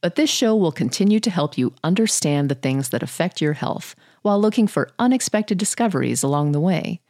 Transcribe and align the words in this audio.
But 0.00 0.14
this 0.14 0.30
show 0.30 0.56
will 0.56 0.72
continue 0.72 1.20
to 1.20 1.30
help 1.30 1.58
you 1.58 1.74
understand 1.84 2.48
the 2.48 2.54
things 2.54 2.88
that 2.88 3.02
affect 3.02 3.40
your 3.40 3.52
health 3.54 3.94
while 4.22 4.40
looking 4.40 4.66
for 4.66 4.90
unexpected 4.98 5.58
discoveries 5.58 6.22
along 6.22 6.52
the 6.52 6.60
way. 6.60 7.00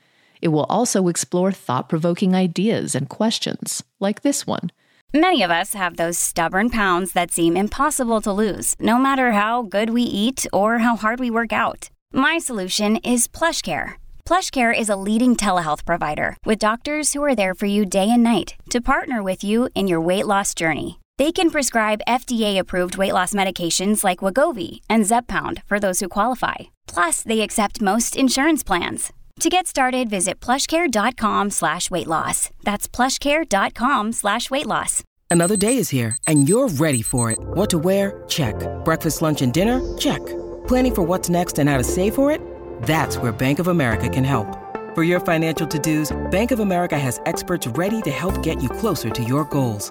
It 0.43 0.49
will 0.49 0.65
also 0.65 1.09
explore 1.09 1.53
thought 1.53 1.89
provoking 1.89 2.35
ideas 2.35 2.95
and 2.95 3.09
questions, 3.09 3.83
like 4.01 4.23
this 4.23 4.47
one. 4.47 4.73
Many 5.13 5.43
of 5.43 5.51
us 5.51 5.75
have 5.75 5.97
those 5.97 6.19
stubborn 6.19 6.71
pounds 6.71 7.13
that 7.13 7.33
seem 7.33 7.57
impossible 7.57 8.21
to 8.21 8.33
lose, 8.33 8.77
no 8.79 8.97
matter 8.97 9.33
how 9.33 9.63
good 9.63 9.91
we 9.91 10.03
eat 10.03 10.47
or 10.53 10.79
how 10.79 10.97
hard 10.97 11.19
we 11.19 11.31
work 11.31 11.53
out. 11.53 11.91
My 12.13 12.39
solution 12.39 12.97
is 12.99 13.27
PlushCare. 13.27 13.95
PlushCare 14.25 14.77
is 14.77 14.89
a 14.89 14.97
leading 14.97 15.35
telehealth 15.35 15.85
provider 15.85 16.37
with 16.45 16.61
doctors 16.61 17.13
who 17.13 17.25
are 17.25 17.35
there 17.35 17.55
for 17.55 17.67
you 17.67 17.85
day 17.85 18.09
and 18.09 18.23
night 18.23 18.55
to 18.71 18.81
partner 18.81 19.21
with 19.21 19.43
you 19.43 19.69
in 19.75 19.89
your 19.89 20.01
weight 20.01 20.27
loss 20.27 20.55
journey. 20.55 21.00
They 21.21 21.33
can 21.33 21.51
prescribe 21.51 22.01
FDA-approved 22.09 22.97
weight 22.97 23.13
loss 23.13 23.35
medications 23.35 24.03
like 24.03 24.25
Wegovy 24.25 24.81
and 24.89 25.05
Zepbound 25.05 25.63
for 25.67 25.79
those 25.79 26.01
who 26.01 26.09
qualify. 26.09 26.71
Plus, 26.87 27.23
they 27.23 27.43
accept 27.43 27.83
most 27.83 28.17
insurance 28.17 28.63
plans. 28.63 29.13
To 29.41 29.51
get 29.51 29.67
started, 29.67 30.09
visit 30.09 30.41
plushcare.com 30.41 31.51
slash 31.51 31.91
weight 31.91 32.07
loss. 32.07 32.49
That's 32.63 32.89
plushcare.com 32.89 34.13
slash 34.13 34.51
weight 34.51 34.65
loss. 34.65 35.05
Another 35.31 35.59
day 35.59 35.77
is 35.77 35.91
here, 35.91 36.17
and 36.27 36.49
you're 36.49 36.69
ready 36.69 37.03
for 37.03 37.31
it. 37.31 37.39
What 37.39 37.69
to 37.71 37.79
wear? 37.79 38.25
Check. 38.27 38.55
Breakfast, 38.83 39.21
lunch, 39.21 39.43
and 39.43 39.53
dinner? 39.53 39.79
Check. 39.99 40.25
Planning 40.67 40.95
for 40.95 41.03
what's 41.03 41.29
next 41.29 41.59
and 41.59 41.69
how 41.69 41.77
to 41.77 41.85
save 41.85 42.15
for 42.15 42.31
it? 42.31 42.41
That's 42.85 43.19
where 43.19 43.31
Bank 43.31 43.59
of 43.59 43.69
America 43.69 44.09
can 44.09 44.25
help. 44.25 44.49
For 44.95 45.03
your 45.03 45.21
financial 45.21 45.67
to-dos, 45.67 46.17
Bank 46.31 46.51
of 46.51 46.61
America 46.61 46.99
has 46.99 47.21
experts 47.27 47.67
ready 47.67 48.01
to 48.03 48.11
help 48.11 48.43
get 48.43 48.63
you 48.63 48.71
closer 48.71 49.11
to 49.11 49.23
your 49.23 49.45
goals. 49.45 49.91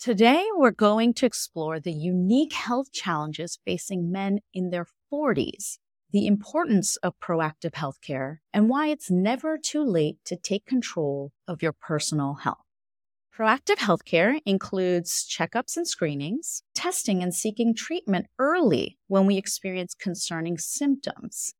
Today, 0.00 0.46
we're 0.54 0.70
going 0.70 1.12
to 1.12 1.26
explore 1.26 1.78
the 1.78 1.92
unique 1.92 2.54
health 2.54 2.90
challenges 2.90 3.58
facing 3.66 4.10
men 4.10 4.38
in 4.54 4.70
their 4.70 4.86
40s, 5.12 5.76
the 6.10 6.26
importance 6.26 6.96
of 7.02 7.20
proactive 7.20 7.72
healthcare, 7.72 8.38
and 8.50 8.70
why 8.70 8.86
it's 8.86 9.10
never 9.10 9.58
too 9.58 9.84
late 9.84 10.16
to 10.24 10.36
take 10.36 10.64
control 10.64 11.32
of 11.46 11.60
your 11.60 11.74
personal 11.74 12.32
health. 12.32 12.64
Proactive 13.36 13.76
healthcare 13.76 14.40
includes 14.46 15.28
checkups 15.28 15.76
and 15.76 15.86
screenings, 15.86 16.62
testing 16.74 17.22
and 17.22 17.34
seeking 17.34 17.74
treatment 17.74 18.24
early 18.38 18.96
when 19.08 19.26
we 19.26 19.36
experience 19.36 19.92
concerning 19.92 20.56
symptoms. 20.56 21.52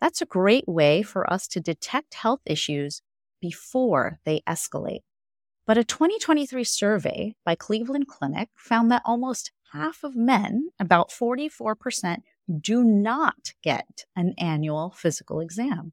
That's 0.00 0.20
a 0.20 0.26
great 0.26 0.66
way 0.66 1.02
for 1.02 1.32
us 1.32 1.46
to 1.46 1.60
detect 1.60 2.14
health 2.14 2.40
issues 2.44 3.02
before 3.40 4.18
they 4.24 4.40
escalate. 4.48 5.02
But 5.66 5.78
a 5.78 5.84
2023 5.84 6.62
survey 6.64 7.36
by 7.44 7.54
Cleveland 7.54 8.06
Clinic 8.06 8.50
found 8.54 8.90
that 8.90 9.02
almost 9.04 9.50
half 9.72 10.04
of 10.04 10.14
men, 10.14 10.68
about 10.78 11.10
44%, 11.10 12.18
do 12.60 12.84
not 12.84 13.54
get 13.62 14.04
an 14.14 14.34
annual 14.36 14.90
physical 14.90 15.40
exam. 15.40 15.92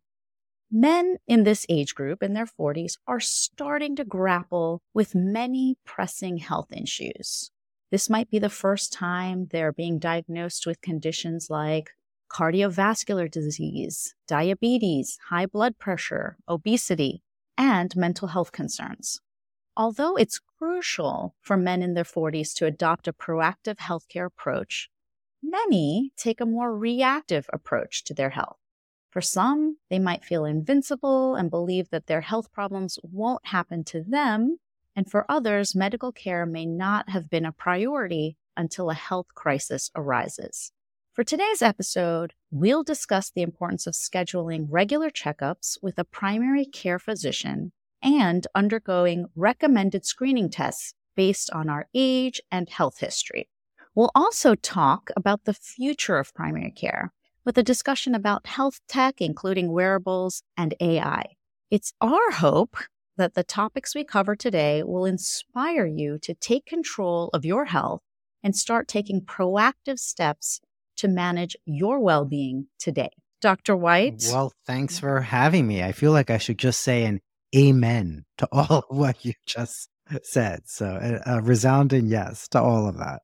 Men 0.69 1.17
in 1.27 1.43
this 1.43 1.65
age 1.69 1.95
group 1.95 2.21
in 2.21 2.33
their 2.33 2.45
40s 2.45 2.97
are 3.07 3.19
starting 3.19 3.95
to 3.95 4.05
grapple 4.05 4.81
with 4.93 5.15
many 5.15 5.77
pressing 5.85 6.37
health 6.37 6.71
issues. 6.71 7.51
This 7.91 8.09
might 8.09 8.29
be 8.29 8.39
the 8.39 8.49
first 8.49 8.93
time 8.93 9.47
they're 9.51 9.73
being 9.73 9.99
diagnosed 9.99 10.65
with 10.65 10.81
conditions 10.81 11.47
like 11.49 11.91
cardiovascular 12.31 13.29
disease, 13.29 14.15
diabetes, 14.27 15.17
high 15.29 15.45
blood 15.45 15.77
pressure, 15.77 16.37
obesity, 16.47 17.21
and 17.57 17.93
mental 17.95 18.29
health 18.29 18.53
concerns. 18.53 19.19
Although 19.77 20.17
it's 20.17 20.39
crucial 20.57 21.35
for 21.39 21.55
men 21.55 21.81
in 21.81 21.93
their 21.93 22.03
40s 22.03 22.53
to 22.55 22.65
adopt 22.65 23.07
a 23.07 23.13
proactive 23.13 23.77
healthcare 23.77 24.25
approach, 24.25 24.89
many 25.41 26.11
take 26.17 26.41
a 26.41 26.45
more 26.45 26.77
reactive 26.77 27.49
approach 27.53 28.03
to 28.05 28.13
their 28.13 28.31
health. 28.31 28.57
For 29.11 29.21
some, 29.21 29.77
they 29.89 29.99
might 29.99 30.25
feel 30.25 30.45
invincible 30.45 31.35
and 31.35 31.49
believe 31.49 31.89
that 31.89 32.07
their 32.07 32.21
health 32.21 32.51
problems 32.51 32.99
won't 33.01 33.47
happen 33.47 33.83
to 33.85 34.03
them. 34.03 34.57
And 34.95 35.09
for 35.09 35.25
others, 35.29 35.75
medical 35.75 36.11
care 36.11 36.45
may 36.45 36.65
not 36.65 37.09
have 37.09 37.29
been 37.29 37.45
a 37.45 37.51
priority 37.51 38.37
until 38.57 38.89
a 38.89 38.93
health 38.93 39.27
crisis 39.35 39.89
arises. 39.95 40.71
For 41.13 41.23
today's 41.23 41.61
episode, 41.61 42.33
we'll 42.51 42.83
discuss 42.83 43.29
the 43.29 43.41
importance 43.41 43.87
of 43.87 43.93
scheduling 43.93 44.67
regular 44.69 45.09
checkups 45.09 45.77
with 45.81 45.97
a 45.97 46.05
primary 46.05 46.65
care 46.65 46.99
physician 46.99 47.71
and 48.03 48.47
undergoing 48.55 49.27
recommended 49.35 50.05
screening 50.05 50.49
tests 50.49 50.93
based 51.15 51.49
on 51.51 51.69
our 51.69 51.87
age 51.93 52.41
and 52.51 52.69
health 52.69 52.99
history. 52.99 53.49
We'll 53.95 54.11
also 54.15 54.55
talk 54.55 55.09
about 55.15 55.43
the 55.43 55.53
future 55.53 56.17
of 56.17 56.33
primary 56.33 56.71
care 56.71 57.11
with 57.43 57.57
a 57.57 57.63
discussion 57.63 58.15
about 58.15 58.47
health 58.47 58.79
tech, 58.87 59.21
including 59.21 59.71
wearables 59.71 60.43
and 60.55 60.73
AI. 60.79 61.23
It's 61.69 61.93
our 61.99 62.31
hope 62.31 62.77
that 63.17 63.33
the 63.33 63.43
topics 63.43 63.93
we 63.93 64.03
cover 64.03 64.35
today 64.35 64.83
will 64.83 65.05
inspire 65.05 65.85
you 65.85 66.17
to 66.19 66.33
take 66.33 66.65
control 66.65 67.29
of 67.33 67.45
your 67.45 67.65
health 67.65 68.01
and 68.43 68.55
start 68.55 68.87
taking 68.87 69.21
proactive 69.21 69.99
steps 69.99 70.61
to 70.97 71.07
manage 71.07 71.55
your 71.65 71.99
well 71.99 72.25
being 72.25 72.67
today. 72.79 73.11
Dr. 73.41 73.75
White? 73.75 74.23
Well, 74.31 74.53
thanks 74.65 74.99
for 74.99 75.21
having 75.21 75.67
me. 75.67 75.83
I 75.83 75.91
feel 75.91 76.11
like 76.11 76.29
I 76.29 76.37
should 76.37 76.59
just 76.59 76.81
say 76.81 77.05
an 77.05 77.21
amen 77.55 78.25
to 78.37 78.47
all 78.51 78.85
of 78.89 78.97
what 78.97 79.23
you 79.25 79.33
just 79.45 79.89
said. 80.23 80.61
So, 80.65 81.21
a, 81.25 81.37
a 81.37 81.41
resounding 81.41 82.07
yes 82.07 82.47
to 82.49 82.61
all 82.61 82.87
of 82.87 82.97
that. 82.97 83.21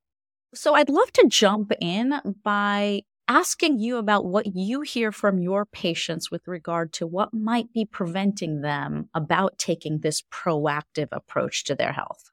So, 0.53 0.73
I'd 0.73 0.89
love 0.89 1.11
to 1.13 1.27
jump 1.27 1.71
in 1.81 2.13
by 2.43 3.01
asking 3.27 3.79
you 3.79 3.97
about 3.97 4.25
what 4.25 4.55
you 4.55 4.81
hear 4.81 5.11
from 5.11 5.39
your 5.39 5.65
patients 5.65 6.31
with 6.31 6.47
regard 6.47 6.93
to 6.93 7.05
what 7.05 7.33
might 7.33 7.71
be 7.73 7.85
preventing 7.85 8.61
them 8.61 9.09
about 9.13 9.57
taking 9.57 9.99
this 9.99 10.23
proactive 10.31 11.09
approach 11.11 11.65
to 11.65 11.75
their 11.75 11.91
health. 11.91 12.31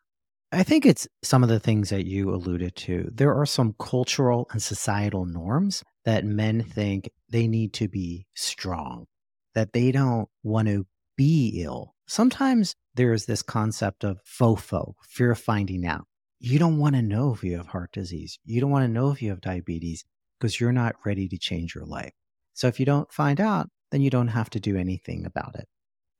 I 0.52 0.62
think 0.62 0.86
it's 0.86 1.08
some 1.22 1.42
of 1.42 1.48
the 1.48 1.58
things 1.58 1.90
that 1.90 2.06
you 2.06 2.32
alluded 2.32 2.76
to. 2.76 3.10
There 3.12 3.34
are 3.34 3.46
some 3.46 3.74
cultural 3.80 4.46
and 4.52 4.62
societal 4.62 5.26
norms 5.26 5.82
that 6.04 6.24
men 6.24 6.60
mm-hmm. 6.60 6.70
think 6.70 7.10
they 7.28 7.48
need 7.48 7.72
to 7.74 7.88
be 7.88 8.26
strong, 8.34 9.06
that 9.54 9.72
they 9.72 9.90
don't 9.90 10.28
want 10.44 10.68
to 10.68 10.86
be 11.16 11.62
ill. 11.64 11.93
Sometimes 12.06 12.74
there 12.94 13.12
is 13.12 13.26
this 13.26 13.42
concept 13.42 14.04
of 14.04 14.20
FOFO, 14.24 14.94
fear 15.02 15.32
of 15.32 15.38
finding 15.38 15.86
out. 15.86 16.06
You 16.38 16.58
don't 16.58 16.78
want 16.78 16.94
to 16.96 17.02
know 17.02 17.32
if 17.32 17.42
you 17.42 17.56
have 17.56 17.68
heart 17.68 17.92
disease. 17.92 18.38
You 18.44 18.60
don't 18.60 18.70
want 18.70 18.84
to 18.84 18.92
know 18.92 19.10
if 19.10 19.22
you 19.22 19.30
have 19.30 19.40
diabetes 19.40 20.04
because 20.38 20.60
you're 20.60 20.72
not 20.72 20.96
ready 21.04 21.28
to 21.28 21.38
change 21.38 21.74
your 21.74 21.86
life. 21.86 22.12
So 22.52 22.68
if 22.68 22.78
you 22.78 22.86
don't 22.86 23.10
find 23.12 23.40
out, 23.40 23.70
then 23.90 24.02
you 24.02 24.10
don't 24.10 24.28
have 24.28 24.50
to 24.50 24.60
do 24.60 24.76
anything 24.76 25.24
about 25.24 25.54
it. 25.56 25.66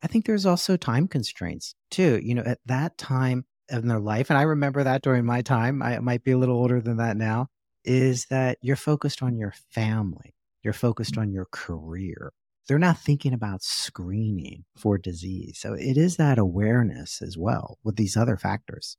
I 0.03 0.07
think 0.07 0.27
there's 0.27 0.47
also 0.47 0.77
time 0.77 1.09
constraints 1.09 1.75
too. 1.91 2.21
You 2.23 2.35
know, 2.35 2.43
at 2.43 2.61
that 2.67 2.97
time, 2.99 3.45
in 3.71 3.89
their 3.89 4.01
life, 4.01 4.29
and 4.31 4.39
I 4.39 4.43
remember 4.43 4.85
that 4.85 5.03
during 5.03 5.25
my 5.25 5.43
time, 5.43 5.83
I 5.83 5.99
might 5.99 6.23
be 6.23 6.33
a 6.33 6.39
little 6.39 6.57
older 6.57 6.81
than 6.81 6.99
that 6.99 7.17
now, 7.17 7.49
is 7.85 8.27
that 8.27 8.59
you're 8.61 8.77
focused 8.77 9.23
on 9.23 9.39
your 9.39 9.55
family, 9.71 10.35
you're 10.63 10.75
focused 10.75 11.15
mm. 11.15 11.23
on 11.23 11.33
your 11.33 11.47
career. 11.51 12.33
They're 12.67 12.79
not 12.79 12.99
thinking 12.99 13.35
about 13.35 13.63
screening 13.63 14.65
for 14.77 14.97
disease. 14.99 15.59
So 15.59 15.75
it 15.75 15.97
is 15.97 16.17
that 16.17 16.39
awareness 16.39 17.21
as 17.21 17.37
well 17.37 17.79
with 17.85 17.97
these 17.97 18.17
other 18.17 18.37
factors. 18.37 18.97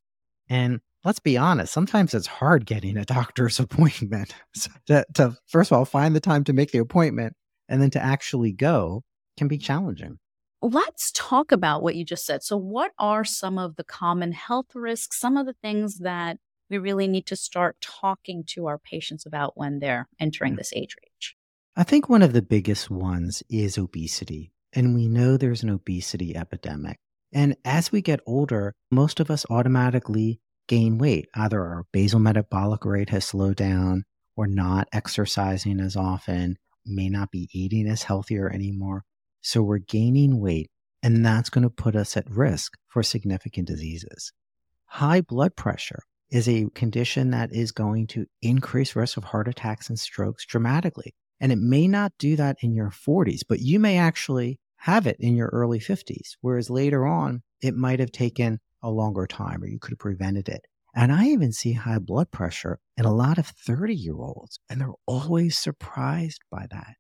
And 0.50 0.82
let's 1.04 1.20
be 1.20 1.38
honest, 1.38 1.74
sometimes 1.74 2.14
it's 2.14 2.28
hard 2.28 2.66
getting 2.66 2.98
a 2.98 3.06
doctor's 3.06 3.60
appointment. 3.60 4.36
So 4.54 4.72
to, 4.88 5.06
to, 5.16 5.38
first 5.48 5.72
of 5.72 5.78
all, 5.78 5.86
find 5.86 6.16
the 6.16 6.20
time 6.20 6.44
to 6.46 6.54
make 6.54 6.72
the 6.72 6.80
appointment 6.80 7.36
and 7.68 7.82
then 7.82 7.90
to 7.92 8.02
actually 8.02 8.52
go 8.52 9.04
can 9.38 9.48
be 9.48 9.58
challenging. 9.58 10.20
Let's 10.62 11.12
talk 11.14 11.52
about 11.52 11.84
what 11.84 11.96
you 11.96 12.06
just 12.06 12.26
said. 12.26 12.42
So, 12.42 12.58
what 12.58 12.92
are 12.98 13.24
some 13.24 13.58
of 13.58 13.76
the 13.76 13.84
common 13.84 14.32
health 14.32 14.74
risks, 14.74 15.20
some 15.20 15.38
of 15.38 15.46
the 15.46 15.56
things 15.62 16.00
that 16.00 16.38
we 16.70 16.78
really 16.78 17.08
need 17.08 17.28
to 17.28 17.36
start 17.36 17.78
talking 17.82 18.44
to 18.48 18.66
our 18.66 18.80
patients 18.80 19.26
about 19.26 19.56
when 19.56 19.80
they're 19.80 20.08
entering 20.20 20.54
mm. 20.54 20.58
this 20.58 20.74
age 20.74 20.96
range? 21.04 21.05
I 21.78 21.84
think 21.84 22.08
one 22.08 22.22
of 22.22 22.32
the 22.32 22.42
biggest 22.42 22.90
ones 22.90 23.44
is 23.50 23.78
obesity. 23.78 24.54
And 24.72 24.96
we 24.96 25.10
know 25.10 25.36
there's 25.36 25.62
an 25.62 25.70
obesity 25.70 26.34
epidemic. 26.34 26.98
And 27.34 27.58
as 27.66 27.92
we 27.92 28.02
get 28.02 28.22
older, 28.26 28.74
most 28.92 29.20
of 29.20 29.30
us 29.30 29.46
automatically 29.50 30.40
gain 30.70 30.98
weight. 30.98 31.28
Either 31.36 31.60
our 31.60 31.86
basal 31.92 32.22
metabolic 32.22 32.86
rate 32.86 33.10
has 33.10 33.26
slowed 33.26 33.58
down, 33.58 34.06
or 34.38 34.48
not 34.48 34.88
exercising 34.94 35.82
as 35.82 35.98
often, 35.98 36.56
may 36.86 37.10
not 37.10 37.30
be 37.30 37.50
eating 37.52 37.88
as 37.88 38.04
healthier 38.04 38.50
anymore. 38.50 39.04
So 39.42 39.62
we're 39.62 39.80
gaining 39.80 40.40
weight, 40.40 40.70
and 41.04 41.26
that's 41.26 41.50
going 41.50 41.64
to 41.64 41.70
put 41.70 41.98
us 41.98 42.16
at 42.16 42.30
risk 42.30 42.78
for 42.88 43.04
significant 43.04 43.68
diseases. 43.68 44.32
High 44.86 45.20
blood 45.20 45.58
pressure 45.58 46.04
is 46.30 46.48
a 46.48 46.68
condition 46.74 47.32
that 47.32 47.54
is 47.54 47.74
going 47.74 48.08
to 48.08 48.28
increase 48.42 48.96
risk 48.96 49.18
of 49.18 49.26
heart 49.26 49.50
attacks 49.50 49.90
and 49.90 50.00
strokes 50.00 50.46
dramatically. 50.46 51.14
And 51.40 51.52
it 51.52 51.60
may 51.60 51.88
not 51.88 52.14
do 52.18 52.36
that 52.36 52.58
in 52.62 52.74
your 52.74 52.90
40s, 52.90 53.42
but 53.48 53.60
you 53.60 53.80
may 53.80 53.98
actually 53.98 54.60
have 54.78 55.08
it 55.08 55.18
in 55.20 55.36
your 55.36 55.50
early 55.50 55.80
50s, 55.80 56.36
whereas 56.42 56.70
later 56.70 57.06
on, 57.06 57.42
it 57.62 57.76
might 57.76 58.00
have 58.00 58.12
taken 58.12 58.60
a 58.82 58.90
longer 58.90 59.26
time 59.26 59.64
or 59.64 59.68
you 59.68 59.80
could 59.80 59.92
have 59.92 60.00
prevented 60.00 60.48
it. 60.48 60.66
And 60.96 61.12
I 61.12 61.26
even 61.26 61.52
see 61.52 61.74
high 61.74 62.00
blood 62.00 62.32
pressure 62.32 62.80
in 62.96 63.04
a 63.04 63.14
lot 63.14 63.38
of 63.38 63.48
30 63.48 63.94
year 63.94 64.16
olds, 64.16 64.60
and 64.70 64.80
they're 64.80 64.94
always 65.06 65.58
surprised 65.58 66.42
by 66.50 66.68
that. 66.72 66.96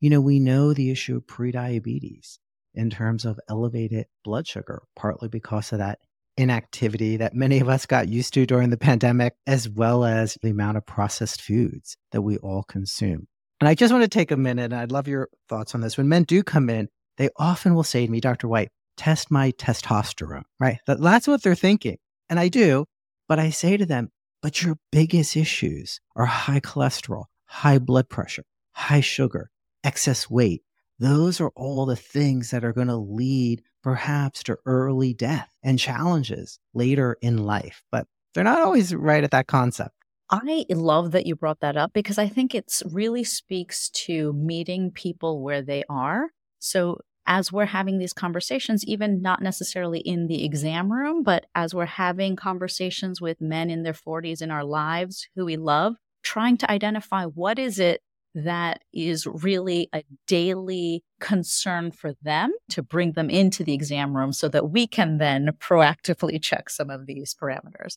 You 0.00 0.10
know, 0.10 0.20
we 0.20 0.38
know 0.38 0.72
the 0.72 0.90
issue 0.90 1.16
of 1.16 1.26
prediabetes 1.26 2.38
in 2.74 2.88
terms 2.88 3.24
of 3.24 3.40
elevated 3.50 4.06
blood 4.24 4.46
sugar, 4.46 4.82
partly 4.96 5.28
because 5.28 5.72
of 5.72 5.78
that 5.78 5.98
inactivity 6.36 7.16
that 7.16 7.34
many 7.34 7.58
of 7.58 7.68
us 7.68 7.84
got 7.84 8.08
used 8.08 8.32
to 8.34 8.46
during 8.46 8.70
the 8.70 8.76
pandemic, 8.76 9.34
as 9.46 9.68
well 9.68 10.04
as 10.04 10.38
the 10.40 10.50
amount 10.50 10.76
of 10.76 10.86
processed 10.86 11.42
foods 11.42 11.96
that 12.12 12.22
we 12.22 12.36
all 12.38 12.62
consume. 12.62 13.26
And 13.60 13.68
I 13.68 13.74
just 13.74 13.92
want 13.92 14.04
to 14.04 14.08
take 14.08 14.30
a 14.30 14.36
minute, 14.36 14.64
and 14.64 14.74
I'd 14.74 14.92
love 14.92 15.08
your 15.08 15.28
thoughts 15.48 15.74
on 15.74 15.80
this. 15.80 15.96
When 15.96 16.08
men 16.08 16.22
do 16.22 16.42
come 16.42 16.70
in, 16.70 16.88
they 17.16 17.28
often 17.36 17.74
will 17.74 17.82
say 17.82 18.06
to 18.06 18.12
me, 18.12 18.20
Dr. 18.20 18.46
White, 18.46 18.70
test 18.96 19.30
my 19.30 19.52
testosterone, 19.52 20.44
right? 20.60 20.78
That's 20.86 21.26
what 21.26 21.42
they're 21.42 21.54
thinking. 21.54 21.98
And 22.30 22.38
I 22.38 22.48
do, 22.48 22.86
but 23.28 23.38
I 23.38 23.50
say 23.50 23.76
to 23.76 23.86
them, 23.86 24.10
but 24.42 24.62
your 24.62 24.76
biggest 24.92 25.36
issues 25.36 26.00
are 26.14 26.26
high 26.26 26.60
cholesterol, 26.60 27.24
high 27.46 27.78
blood 27.78 28.08
pressure, 28.08 28.44
high 28.72 29.00
sugar, 29.00 29.50
excess 29.82 30.30
weight. 30.30 30.62
Those 31.00 31.40
are 31.40 31.50
all 31.56 31.86
the 31.86 31.96
things 31.96 32.50
that 32.50 32.64
are 32.64 32.72
going 32.72 32.88
to 32.88 32.96
lead 32.96 33.62
perhaps 33.82 34.42
to 34.44 34.58
early 34.66 35.14
death 35.14 35.48
and 35.62 35.78
challenges 35.78 36.58
later 36.74 37.16
in 37.20 37.38
life. 37.38 37.82
But 37.90 38.06
they're 38.34 38.44
not 38.44 38.60
always 38.60 38.94
right 38.94 39.24
at 39.24 39.30
that 39.32 39.46
concept. 39.48 39.94
I 40.30 40.66
love 40.70 41.12
that 41.12 41.26
you 41.26 41.34
brought 41.36 41.60
that 41.60 41.76
up 41.76 41.92
because 41.92 42.18
I 42.18 42.28
think 42.28 42.54
it 42.54 42.82
really 42.90 43.24
speaks 43.24 43.88
to 43.90 44.32
meeting 44.34 44.90
people 44.90 45.42
where 45.42 45.62
they 45.62 45.84
are. 45.88 46.28
So 46.58 46.98
as 47.26 47.52
we're 47.52 47.66
having 47.66 47.98
these 47.98 48.12
conversations, 48.12 48.84
even 48.86 49.22
not 49.22 49.42
necessarily 49.42 50.00
in 50.00 50.26
the 50.26 50.44
exam 50.44 50.90
room, 50.92 51.22
but 51.22 51.46
as 51.54 51.74
we're 51.74 51.86
having 51.86 52.36
conversations 52.36 53.20
with 53.20 53.40
men 53.40 53.70
in 53.70 53.82
their 53.82 53.92
40s 53.92 54.42
in 54.42 54.50
our 54.50 54.64
lives 54.64 55.28
who 55.34 55.44
we 55.44 55.56
love, 55.56 55.96
trying 56.22 56.56
to 56.58 56.70
identify 56.70 57.24
what 57.24 57.58
is 57.58 57.78
it 57.78 58.02
that 58.34 58.82
is 58.92 59.26
really 59.26 59.88
a 59.94 60.04
daily 60.26 61.02
concern 61.20 61.90
for 61.90 62.12
them 62.22 62.52
to 62.70 62.82
bring 62.82 63.12
them 63.12 63.30
into 63.30 63.64
the 63.64 63.72
exam 63.72 64.16
room 64.16 64.32
so 64.32 64.48
that 64.48 64.70
we 64.70 64.86
can 64.86 65.18
then 65.18 65.50
proactively 65.58 66.40
check 66.40 66.70
some 66.70 66.90
of 66.90 67.06
these 67.06 67.34
parameters. 67.34 67.96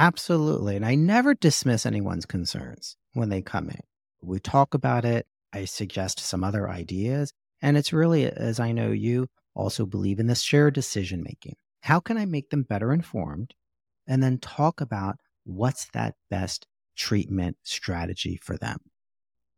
Absolutely. 0.00 0.76
And 0.76 0.86
I 0.86 0.94
never 0.94 1.34
dismiss 1.34 1.84
anyone's 1.84 2.24
concerns 2.24 2.96
when 3.12 3.28
they 3.28 3.42
come 3.42 3.68
in. 3.68 3.82
We 4.22 4.40
talk 4.40 4.72
about 4.72 5.04
it. 5.04 5.26
I 5.52 5.66
suggest 5.66 6.20
some 6.20 6.42
other 6.42 6.70
ideas. 6.70 7.34
And 7.60 7.76
it's 7.76 7.92
really, 7.92 8.24
as 8.24 8.58
I 8.58 8.72
know 8.72 8.92
you 8.92 9.28
also 9.54 9.84
believe 9.84 10.18
in 10.18 10.26
this 10.26 10.40
shared 10.40 10.72
decision 10.72 11.22
making. 11.22 11.56
How 11.82 12.00
can 12.00 12.16
I 12.16 12.24
make 12.24 12.48
them 12.48 12.62
better 12.62 12.94
informed? 12.94 13.52
And 14.06 14.22
then 14.22 14.38
talk 14.38 14.80
about 14.80 15.18
what's 15.44 15.86
that 15.92 16.14
best 16.30 16.66
treatment 16.96 17.58
strategy 17.62 18.40
for 18.42 18.56
them. 18.56 18.78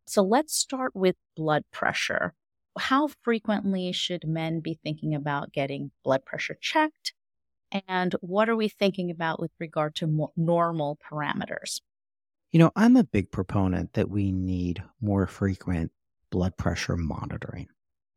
So 0.05 0.23
let's 0.23 0.53
start 0.53 0.93
with 0.93 1.15
blood 1.37 1.63
pressure. 1.71 2.33
How 2.77 3.07
frequently 3.21 3.93
should 3.93 4.27
men 4.27 4.59
be 4.59 4.77
thinking 4.83 5.15
about 5.15 5.53
getting 5.53 5.91
blood 6.03 6.25
pressure 6.25 6.57
checked? 6.59 7.13
And 7.87 8.15
what 8.21 8.49
are 8.49 8.55
we 8.55 8.69
thinking 8.69 9.09
about 9.09 9.39
with 9.39 9.51
regard 9.59 9.95
to 9.95 10.29
normal 10.35 10.97
parameters? 10.97 11.81
You 12.51 12.59
know, 12.59 12.71
I'm 12.75 12.95
a 12.95 13.03
big 13.03 13.31
proponent 13.31 13.93
that 13.93 14.09
we 14.09 14.31
need 14.31 14.83
more 15.01 15.25
frequent 15.25 15.91
blood 16.29 16.55
pressure 16.55 16.95
monitoring. 16.95 17.67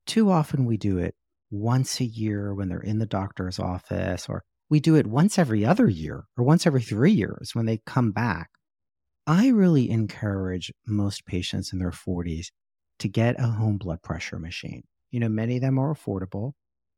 Too 0.07 0.31
often 0.31 0.67
we 0.67 0.77
do 0.77 0.99
it 0.99 1.15
once 1.51 2.01
a 2.01 2.05
year 2.05 2.55
when 2.55 2.69
they're 2.69 2.81
in 2.81 2.99
the 2.99 3.07
doctor's 3.07 3.59
office, 3.59 4.29
or 4.29 4.45
we 4.69 4.81
do 4.81 4.95
it 4.95 5.07
once 5.07 5.39
every 5.39 5.65
other 5.65 5.89
year 5.89 6.25
or 6.37 6.45
once 6.45 6.67
every 6.67 6.83
three 6.83 7.13
years 7.13 7.55
when 7.55 7.67
they 7.67 7.79
come 7.87 8.13
back. 8.13 8.51
I 9.27 9.49
really 9.49 9.91
encourage 9.91 10.73
most 10.87 11.27
patients 11.27 11.73
in 11.73 11.79
their 11.79 11.93
40s 11.93 12.53
to 12.99 13.09
get 13.09 13.41
a 13.41 13.47
home 13.47 13.79
blood 13.79 14.03
pressure 14.03 14.39
machine. 14.39 14.83
You 15.11 15.21
know, 15.21 15.29
many 15.29 15.57
of 15.57 15.63
them 15.63 15.79
are 15.79 15.95
affordable. 15.95 16.53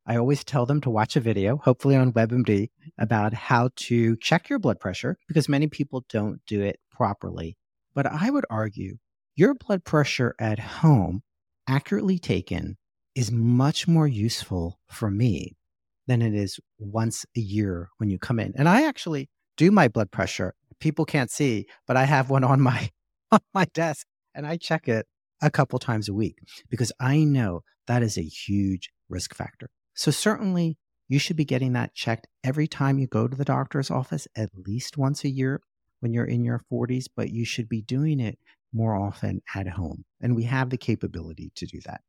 I 0.08 0.16
always 0.16 0.42
tell 0.42 0.64
them 0.64 0.80
to 0.80 0.90
watch 0.90 1.16
a 1.16 1.20
video, 1.20 1.58
hopefully 1.58 1.94
on 1.94 2.14
WebMD, 2.14 2.70
about 2.96 3.34
how 3.34 3.68
to 3.76 4.16
check 4.16 4.48
your 4.48 4.58
blood 4.58 4.80
pressure 4.80 5.18
because 5.28 5.50
many 5.50 5.66
people 5.66 6.06
don't 6.08 6.40
do 6.46 6.62
it 6.62 6.80
properly. 6.90 7.58
But 7.94 8.06
I 8.06 8.30
would 8.30 8.46
argue 8.48 8.96
your 9.36 9.54
blood 9.54 9.84
pressure 9.84 10.34
at 10.40 10.58
home, 10.58 11.22
accurately 11.68 12.18
taken, 12.18 12.78
is 13.14 13.30
much 13.30 13.86
more 13.86 14.08
useful 14.08 14.80
for 14.88 15.10
me 15.10 15.58
than 16.06 16.22
it 16.22 16.34
is 16.34 16.58
once 16.78 17.26
a 17.36 17.40
year 17.40 17.90
when 17.98 18.08
you 18.08 18.18
come 18.18 18.40
in. 18.40 18.54
And 18.56 18.66
I 18.66 18.86
actually 18.86 19.28
do 19.58 19.70
my 19.70 19.88
blood 19.88 20.10
pressure. 20.10 20.54
People 20.80 21.04
can't 21.04 21.30
see, 21.30 21.66
but 21.86 21.98
I 21.98 22.04
have 22.04 22.30
one 22.30 22.44
on 22.44 22.62
my 22.62 22.90
on 23.30 23.40
my 23.52 23.66
desk 23.74 24.06
and 24.34 24.46
I 24.46 24.56
check 24.56 24.88
it 24.88 25.04
a 25.42 25.50
couple 25.50 25.78
times 25.78 26.08
a 26.08 26.14
week 26.14 26.38
because 26.70 26.92
I 26.98 27.24
know 27.24 27.60
that 27.86 28.02
is 28.02 28.16
a 28.16 28.22
huge 28.22 28.88
risk 29.10 29.34
factor. 29.34 29.68
So 29.98 30.12
certainly 30.12 30.78
you 31.08 31.18
should 31.18 31.34
be 31.34 31.44
getting 31.44 31.72
that 31.72 31.92
checked 31.92 32.28
every 32.44 32.68
time 32.68 33.00
you 33.00 33.08
go 33.08 33.26
to 33.26 33.36
the 33.36 33.44
doctor's 33.44 33.90
office 33.90 34.28
at 34.36 34.50
least 34.54 34.96
once 34.96 35.24
a 35.24 35.28
year 35.28 35.60
when 35.98 36.12
you're 36.12 36.24
in 36.24 36.44
your 36.44 36.62
40s, 36.72 37.06
but 37.16 37.30
you 37.30 37.44
should 37.44 37.68
be 37.68 37.82
doing 37.82 38.20
it 38.20 38.38
more 38.72 38.94
often 38.94 39.42
at 39.56 39.66
home. 39.66 40.04
And 40.20 40.36
we 40.36 40.44
have 40.44 40.70
the 40.70 40.76
capability 40.76 41.50
to 41.56 41.66
do 41.66 41.80
that 41.84 42.02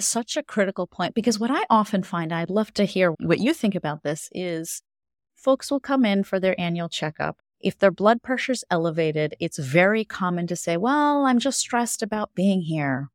such 0.00 0.36
a 0.36 0.42
critical 0.42 0.86
point 0.86 1.14
because 1.14 1.38
what 1.38 1.50
I 1.50 1.64
often 1.70 2.02
find, 2.02 2.32
I'd 2.32 2.50
love 2.50 2.74
to 2.74 2.84
hear 2.84 3.14
what 3.20 3.38
you 3.38 3.54
think 3.54 3.74
about 3.74 4.02
this, 4.02 4.28
is 4.32 4.82
folks 5.34 5.70
will 5.70 5.80
come 5.80 6.04
in 6.04 6.24
for 6.24 6.38
their 6.38 6.60
annual 6.60 6.88
checkup. 6.88 7.38
If 7.60 7.78
their 7.78 7.90
blood 7.90 8.22
pressure's 8.22 8.64
elevated, 8.70 9.34
it's 9.40 9.58
very 9.58 10.04
common 10.04 10.46
to 10.48 10.56
say, 10.56 10.76
Well, 10.76 11.24
I'm 11.24 11.38
just 11.38 11.60
stressed 11.60 12.02
about 12.02 12.34
being 12.34 12.62
here. 12.62 13.08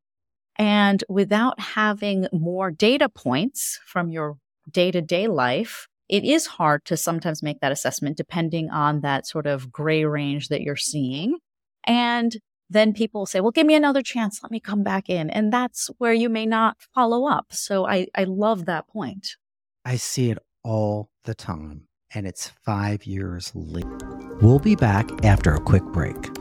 And 0.57 1.03
without 1.09 1.59
having 1.59 2.27
more 2.31 2.71
data 2.71 3.09
points 3.09 3.79
from 3.85 4.09
your 4.09 4.37
day 4.69 4.91
to 4.91 5.01
day 5.01 5.27
life, 5.27 5.87
it 6.09 6.23
is 6.23 6.45
hard 6.45 6.83
to 6.85 6.97
sometimes 6.97 7.41
make 7.41 7.61
that 7.61 7.71
assessment 7.71 8.17
depending 8.17 8.69
on 8.69 9.01
that 9.01 9.25
sort 9.25 9.47
of 9.47 9.71
gray 9.71 10.03
range 10.03 10.49
that 10.49 10.61
you're 10.61 10.75
seeing. 10.75 11.37
And 11.85 12.37
then 12.69 12.93
people 12.93 13.25
say, 13.25 13.39
well, 13.39 13.51
give 13.51 13.65
me 13.65 13.75
another 13.75 14.01
chance. 14.01 14.41
Let 14.43 14.51
me 14.51 14.59
come 14.59 14.83
back 14.83 15.09
in. 15.09 15.29
And 15.29 15.51
that's 15.51 15.89
where 15.97 16.13
you 16.13 16.29
may 16.29 16.45
not 16.45 16.77
follow 16.93 17.27
up. 17.27 17.47
So 17.51 17.87
I, 17.87 18.07
I 18.15 18.25
love 18.25 18.65
that 18.65 18.87
point. 18.87 19.35
I 19.83 19.95
see 19.95 20.31
it 20.31 20.37
all 20.63 21.09
the 21.23 21.33
time, 21.33 21.87
and 22.13 22.27
it's 22.27 22.51
five 22.63 23.05
years 23.05 23.51
late. 23.55 23.85
We'll 24.41 24.59
be 24.59 24.75
back 24.75 25.25
after 25.25 25.53
a 25.53 25.59
quick 25.59 25.83
break. 25.85 26.40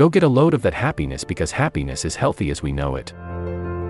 Go 0.00 0.08
get 0.08 0.22
a 0.22 0.28
load 0.28 0.54
of 0.54 0.62
that 0.62 0.72
happiness 0.72 1.24
because 1.24 1.50
happiness 1.50 2.06
is 2.06 2.16
healthy 2.16 2.50
as 2.50 2.62
we 2.62 2.72
know 2.72 2.96
it. 2.96 3.12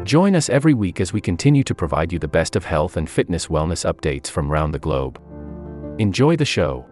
Join 0.04 0.34
us 0.34 0.48
every 0.48 0.74
week 0.74 1.00
as 1.00 1.12
we 1.12 1.20
continue 1.20 1.62
to 1.62 1.72
provide 1.72 2.12
you 2.12 2.18
the 2.18 2.26
best 2.26 2.56
of 2.56 2.64
health 2.64 2.96
and 2.96 3.08
fitness 3.08 3.46
wellness 3.46 3.88
updates 3.88 4.26
from 4.26 4.50
around 4.50 4.72
the 4.72 4.80
globe. 4.80 5.20
Enjoy 6.00 6.34
the 6.34 6.44
show. 6.44 6.84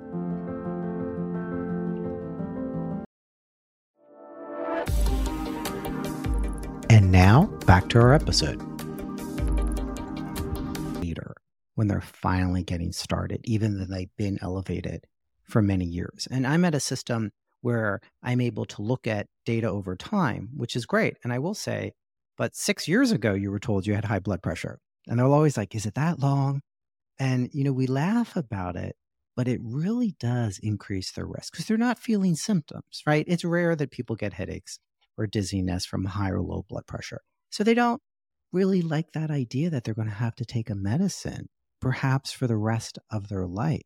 And 6.89 7.11
now, 7.11 7.47
back 7.67 7.89
to 7.89 7.99
our 7.99 8.15
episode. 8.15 8.63
Leader, 11.01 11.35
when 11.75 11.89
they're 11.89 12.01
finally 12.03 12.63
getting 12.63 12.93
started, 12.93 13.41
even 13.43 13.81
though 13.81 13.87
they've 13.93 14.17
been 14.17 14.39
elevated 14.41 15.09
for 15.43 15.61
many 15.61 15.87
years. 15.87 16.29
And 16.31 16.47
I'm 16.47 16.65
at 16.65 16.77
a 16.77 16.79
system 16.79 17.33
where 17.61 18.01
I'm 18.23 18.41
able 18.41 18.65
to 18.67 18.83
look 18.83 19.07
at 19.07 19.27
data 19.45 19.69
over 19.69 19.97
time, 19.97 20.51
which 20.57 20.77
is 20.77 20.87
great. 20.87 21.17
And 21.25 21.33
I 21.33 21.39
will 21.39 21.55
say, 21.55 21.93
but 22.37 22.55
six 22.55 22.87
years 22.87 23.11
ago, 23.11 23.35
you 23.35 23.51
were 23.51 23.59
told 23.59 23.87
you 23.87 23.95
had 23.95 24.05
high 24.05 24.21
blood 24.21 24.43
pressure. 24.43 24.79
And 25.07 25.19
they're 25.19 25.27
always 25.27 25.57
like, 25.57 25.75
is 25.75 25.87
it 25.87 25.95
that 25.95 26.21
long? 26.21 26.61
And, 27.19 27.51
you 27.53 27.65
know, 27.65 27.73
we 27.73 27.87
laugh 27.87 28.37
about 28.37 28.77
it, 28.77 28.95
but 29.37 29.49
it 29.49 29.61
really 29.63 30.15
does 30.21 30.61
increase 30.63 31.11
their 31.13 31.27
risk 31.27 31.53
because 31.53 31.67
they're 31.67 31.77
not 31.77 31.99
feeling 31.99 32.37
symptoms, 32.37 33.03
right? 33.07 33.25
It's 33.27 33.45
rare 33.45 33.75
that 33.75 33.91
people 33.91 34.15
get 34.15 34.35
headaches 34.35 34.79
or 35.17 35.27
dizziness 35.27 35.85
from 35.85 36.05
high 36.05 36.31
or 36.31 36.41
low 36.41 36.65
blood 36.69 36.87
pressure. 36.87 37.23
So 37.51 37.65
they 37.65 37.75
don't 37.75 38.01
really 38.53 38.83
like 38.83 39.13
that 39.13 39.31
idea 39.31 39.71
that 39.71 39.85
they're 39.85 39.95
going 39.95 40.09
to 40.09 40.15
have 40.15 40.37
to 40.37 40.45
take 40.45 40.71
a 40.71 40.75
medicine, 40.75 41.49
perhaps 41.81 42.31
for 42.31 42.47
the 42.47 42.57
rest 42.57 42.99
of 43.11 43.29
their 43.29 43.47
life. 43.47 43.83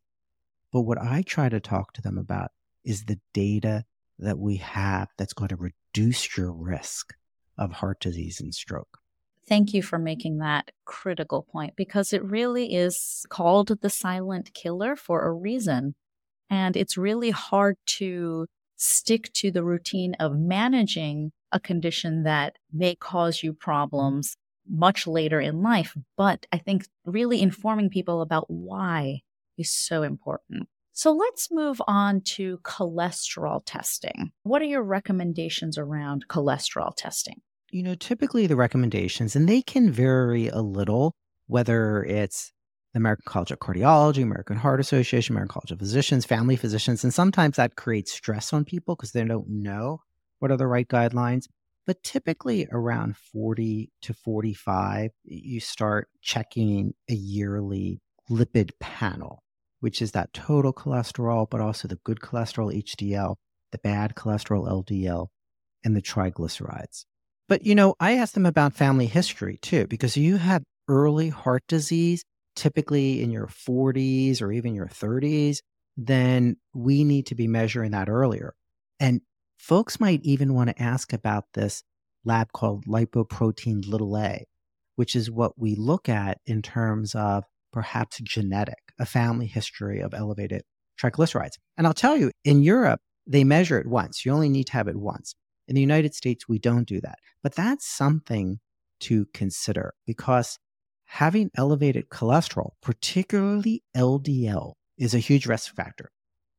But 0.71 0.81
what 0.81 1.01
I 1.01 1.23
try 1.23 1.49
to 1.49 1.59
talk 1.59 1.93
to 1.93 2.01
them 2.01 2.17
about 2.17 2.51
is 2.83 3.05
the 3.05 3.19
data 3.33 3.85
that 4.19 4.37
we 4.37 4.57
have 4.57 5.09
that's 5.17 5.33
going 5.33 5.49
to 5.49 5.55
reduce 5.55 6.37
your 6.37 6.51
risk 6.51 7.13
of 7.57 7.71
heart 7.71 7.99
disease 7.99 8.39
and 8.39 8.53
stroke. 8.53 8.99
Thank 9.47 9.73
you 9.73 9.83
for 9.83 9.99
making 9.99 10.37
that 10.37 10.71
critical 10.85 11.43
point 11.43 11.75
because 11.75 12.13
it 12.13 12.23
really 12.23 12.73
is 12.73 13.25
called 13.29 13.77
the 13.81 13.89
silent 13.89 14.53
killer 14.53 14.95
for 14.95 15.25
a 15.25 15.33
reason. 15.33 15.95
And 16.49 16.77
it's 16.77 16.97
really 16.97 17.31
hard 17.31 17.75
to 17.97 18.47
stick 18.77 19.31
to 19.33 19.51
the 19.51 19.63
routine 19.63 20.15
of 20.19 20.37
managing 20.37 21.31
a 21.51 21.59
condition 21.59 22.23
that 22.23 22.57
may 22.71 22.95
cause 22.95 23.43
you 23.43 23.53
problems 23.53 24.35
much 24.67 25.05
later 25.05 25.41
in 25.41 25.61
life. 25.61 25.95
But 26.15 26.45
I 26.51 26.57
think 26.57 26.87
really 27.05 27.41
informing 27.41 27.89
people 27.89 28.21
about 28.21 28.49
why 28.49 29.21
is 29.57 29.71
so 29.71 30.03
important. 30.03 30.67
So 30.95 31.11
let's 31.11 31.49
move 31.51 31.81
on 31.87 32.21
to 32.21 32.59
cholesterol 32.59 33.61
testing. 33.65 34.31
What 34.43 34.61
are 34.61 34.65
your 34.65 34.83
recommendations 34.83 35.75
around 35.77 36.27
cholesterol 36.27 36.91
testing? 36.95 37.41
You 37.71 37.81
know, 37.81 37.95
typically 37.95 38.45
the 38.45 38.55
recommendations, 38.55 39.35
and 39.35 39.49
they 39.49 39.63
can 39.63 39.91
vary 39.91 40.49
a 40.49 40.61
little, 40.61 41.15
whether 41.47 42.03
it's 42.03 42.53
the 42.93 42.99
American 42.99 43.23
College 43.25 43.49
of 43.49 43.57
Cardiology, 43.57 44.21
American 44.21 44.57
Heart 44.57 44.79
Association, 44.79 45.33
American 45.33 45.53
College 45.53 45.71
of 45.71 45.79
Physicians, 45.79 46.25
family 46.25 46.55
physicians. 46.55 47.03
And 47.03 47.11
sometimes 47.11 47.55
that 47.55 47.75
creates 47.75 48.13
stress 48.13 48.53
on 48.53 48.63
people 48.63 48.95
because 48.95 49.13
they 49.13 49.23
don't 49.23 49.49
know 49.49 50.01
what 50.37 50.51
are 50.51 50.57
the 50.57 50.67
right 50.67 50.87
guidelines. 50.87 51.47
But 51.87 52.03
typically 52.03 52.67
around 52.71 53.17
40 53.17 53.91
to 54.03 54.13
45, 54.13 55.09
you 55.23 55.59
start 55.59 56.07
checking 56.21 56.93
a 57.09 57.13
yearly 57.13 57.99
lipid 58.29 58.71
panel, 58.79 59.42
which 59.83 60.01
is 60.01 60.13
that 60.13 60.31
total 60.31 60.71
cholesterol, 60.71 61.45
but 61.49 61.59
also 61.59 61.89
the 61.89 61.99
good 62.05 62.21
cholesterol 62.21 62.73
HDL, 62.73 63.35
the 63.73 63.77
bad 63.79 64.15
cholesterol 64.15 64.65
LDL, 64.65 65.27
and 65.83 65.93
the 65.93 66.01
triglycerides. 66.01 67.03
But, 67.49 67.65
you 67.65 67.75
know, 67.75 67.93
I 67.99 68.13
asked 68.13 68.33
them 68.33 68.45
about 68.45 68.73
family 68.73 69.07
history 69.07 69.59
too, 69.61 69.85
because 69.87 70.15
if 70.15 70.23
you 70.23 70.37
have 70.37 70.63
early 70.87 71.27
heart 71.27 71.63
disease, 71.67 72.23
typically 72.55 73.21
in 73.21 73.29
your 73.29 73.47
40s 73.47 74.41
or 74.41 74.53
even 74.53 74.73
your 74.73 74.87
30s, 74.87 75.57
then 75.97 76.55
we 76.73 77.03
need 77.03 77.25
to 77.25 77.35
be 77.35 77.49
measuring 77.49 77.91
that 77.91 78.07
earlier. 78.07 78.53
And 79.01 79.19
folks 79.57 79.99
might 79.99 80.21
even 80.23 80.53
want 80.53 80.69
to 80.69 80.81
ask 80.81 81.11
about 81.11 81.43
this 81.55 81.83
lab 82.23 82.53
called 82.53 82.85
lipoprotein 82.85 83.85
little 83.85 84.17
a, 84.17 84.45
which 84.95 85.13
is 85.13 85.29
what 85.29 85.59
we 85.59 85.75
look 85.75 86.07
at 86.07 86.37
in 86.45 86.61
terms 86.61 87.15
of 87.15 87.43
perhaps 87.73 88.21
genetic, 88.23 88.82
a 88.99 89.05
family 89.05 89.47
history 89.47 90.01
of 90.01 90.13
elevated 90.13 90.63
triglycerides. 91.01 91.57
And 91.77 91.87
I'll 91.87 91.93
tell 91.93 92.17
you, 92.17 92.31
in 92.43 92.61
Europe, 92.63 93.01
they 93.25 93.43
measure 93.43 93.79
it 93.79 93.87
once. 93.87 94.25
You 94.25 94.31
only 94.31 94.49
need 94.49 94.65
to 94.65 94.73
have 94.73 94.87
it 94.87 94.95
once. 94.95 95.35
In 95.67 95.75
the 95.75 95.81
United 95.81 96.13
States, 96.13 96.47
we 96.47 96.59
don't 96.59 96.87
do 96.87 96.99
that. 97.01 97.19
But 97.41 97.55
that's 97.55 97.87
something 97.87 98.59
to 99.01 99.25
consider 99.33 99.93
because 100.05 100.59
having 101.05 101.51
elevated 101.55 102.09
cholesterol, 102.09 102.71
particularly 102.81 103.83
LDL, 103.95 104.73
is 104.97 105.13
a 105.13 105.19
huge 105.19 105.45
risk 105.45 105.73
factor. 105.75 106.09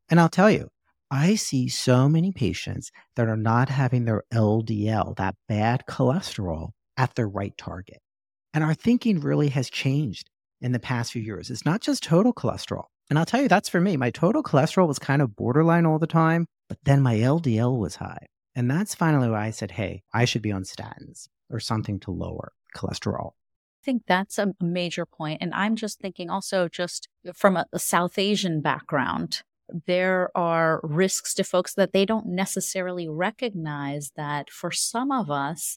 And 0.08 0.20
I'll 0.20 0.28
tell 0.28 0.50
you, 0.50 0.68
I 1.10 1.34
see 1.36 1.68
so 1.68 2.08
many 2.08 2.32
patients 2.32 2.90
that 3.16 3.28
are 3.28 3.36
not 3.36 3.68
having 3.68 4.04
their 4.04 4.24
LDL, 4.32 5.16
that 5.16 5.36
bad 5.48 5.84
cholesterol, 5.88 6.70
at 6.96 7.14
their 7.14 7.28
right 7.28 7.56
target. 7.56 7.98
And 8.52 8.64
our 8.64 8.74
thinking 8.74 9.20
really 9.20 9.48
has 9.48 9.68
changed 9.68 10.30
in 10.64 10.72
the 10.72 10.80
past 10.80 11.12
few 11.12 11.22
years. 11.22 11.50
It's 11.50 11.66
not 11.66 11.82
just 11.82 12.02
total 12.02 12.32
cholesterol. 12.32 12.84
And 13.10 13.18
I'll 13.18 13.26
tell 13.26 13.42
you, 13.42 13.48
that's 13.48 13.68
for 13.68 13.80
me. 13.80 13.98
My 13.98 14.10
total 14.10 14.42
cholesterol 14.42 14.88
was 14.88 14.98
kind 14.98 15.20
of 15.20 15.36
borderline 15.36 15.84
all 15.84 15.98
the 15.98 16.06
time, 16.06 16.46
but 16.70 16.78
then 16.84 17.02
my 17.02 17.16
LDL 17.16 17.78
was 17.78 17.96
high. 17.96 18.26
And 18.56 18.70
that's 18.70 18.94
finally 18.94 19.28
why 19.28 19.44
I 19.44 19.50
said, 19.50 19.72
hey, 19.72 20.02
I 20.14 20.24
should 20.24 20.40
be 20.40 20.52
on 20.52 20.62
statins 20.62 21.28
or 21.50 21.60
something 21.60 22.00
to 22.00 22.10
lower 22.10 22.52
cholesterol 22.74 23.32
I 23.82 23.84
think 23.84 24.04
that's 24.08 24.38
a 24.38 24.54
major 24.62 25.04
point. 25.04 25.42
And 25.42 25.52
I'm 25.52 25.76
just 25.76 26.00
thinking 26.00 26.30
also 26.30 26.68
just 26.68 27.06
from 27.34 27.58
a, 27.58 27.66
a 27.70 27.78
South 27.78 28.18
Asian 28.18 28.62
background, 28.62 29.42
there 29.86 30.30
are 30.34 30.80
risks 30.82 31.34
to 31.34 31.44
folks 31.44 31.74
that 31.74 31.92
they 31.92 32.06
don't 32.06 32.24
necessarily 32.24 33.10
recognize 33.10 34.10
that 34.16 34.48
for 34.48 34.70
some 34.70 35.12
of 35.12 35.30
us, 35.30 35.76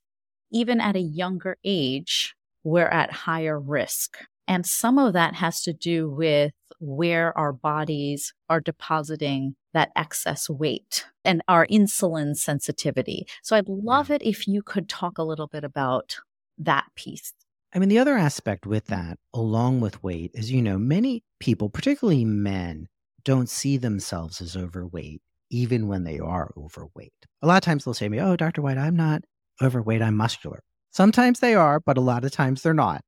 even 0.53 0.79
at 0.79 0.95
a 0.95 1.01
younger 1.01 1.57
age, 1.65 2.33
we're 2.63 2.87
at 2.87 3.11
higher 3.11 3.59
risk. 3.59 4.19
And 4.47 4.65
some 4.65 4.97
of 4.97 5.13
that 5.13 5.35
has 5.35 5.61
to 5.63 5.73
do 5.73 6.09
with 6.09 6.53
where 6.79 7.37
our 7.37 7.51
bodies 7.51 8.33
are 8.49 8.61
depositing 8.61 9.55
that 9.73 9.91
excess 9.95 10.49
weight 10.49 11.05
and 11.25 11.41
our 11.47 11.67
insulin 11.67 12.35
sensitivity. 12.35 13.27
So 13.43 13.55
I'd 13.55 13.67
love 13.67 14.09
it 14.09 14.21
if 14.21 14.47
you 14.47 14.61
could 14.61 14.87
talk 14.87 15.17
a 15.17 15.23
little 15.23 15.47
bit 15.47 15.63
about 15.63 16.17
that 16.57 16.85
piece. 16.95 17.33
I 17.73 17.79
mean, 17.79 17.89
the 17.89 17.99
other 17.99 18.17
aspect 18.17 18.65
with 18.65 18.85
that, 18.85 19.19
along 19.33 19.81
with 19.81 20.01
weight, 20.01 20.31
is 20.33 20.51
you 20.51 20.61
know, 20.61 20.77
many 20.77 21.23
people, 21.39 21.69
particularly 21.69 22.25
men, 22.25 22.87
don't 23.23 23.49
see 23.49 23.77
themselves 23.77 24.41
as 24.41 24.55
overweight, 24.55 25.21
even 25.49 25.87
when 25.87 26.05
they 26.05 26.17
are 26.17 26.51
overweight. 26.57 27.13
A 27.41 27.47
lot 27.47 27.57
of 27.57 27.63
times 27.63 27.83
they'll 27.83 27.93
say 27.93 28.05
to 28.05 28.09
me, 28.09 28.21
Oh, 28.21 28.37
Dr. 28.37 28.61
White, 28.61 28.77
I'm 28.77 28.95
not 28.95 29.23
overweight, 29.61 30.01
I'm 30.01 30.15
muscular. 30.15 30.63
Sometimes 30.91 31.39
they 31.39 31.53
are, 31.53 31.79
but 31.79 31.97
a 31.97 32.01
lot 32.01 32.23
of 32.23 32.31
times 32.31 32.61
they're 32.61 32.73
not. 32.73 33.03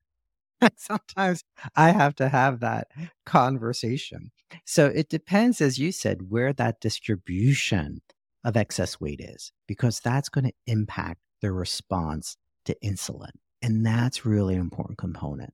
Sometimes 0.76 1.42
I 1.76 1.90
have 1.90 2.14
to 2.16 2.28
have 2.28 2.60
that 2.60 2.88
conversation. 3.26 4.30
So 4.64 4.86
it 4.86 5.08
depends, 5.08 5.60
as 5.60 5.78
you 5.78 5.92
said, 5.92 6.30
where 6.30 6.52
that 6.54 6.80
distribution 6.80 8.00
of 8.44 8.56
excess 8.56 9.00
weight 9.00 9.20
is, 9.20 9.52
because 9.66 10.00
that's 10.00 10.28
going 10.28 10.44
to 10.44 10.52
impact 10.66 11.20
the 11.40 11.52
response 11.52 12.36
to 12.64 12.76
insulin. 12.84 13.30
And 13.62 13.84
that's 13.84 14.24
really 14.24 14.54
an 14.54 14.60
important 14.60 14.98
component. 14.98 15.52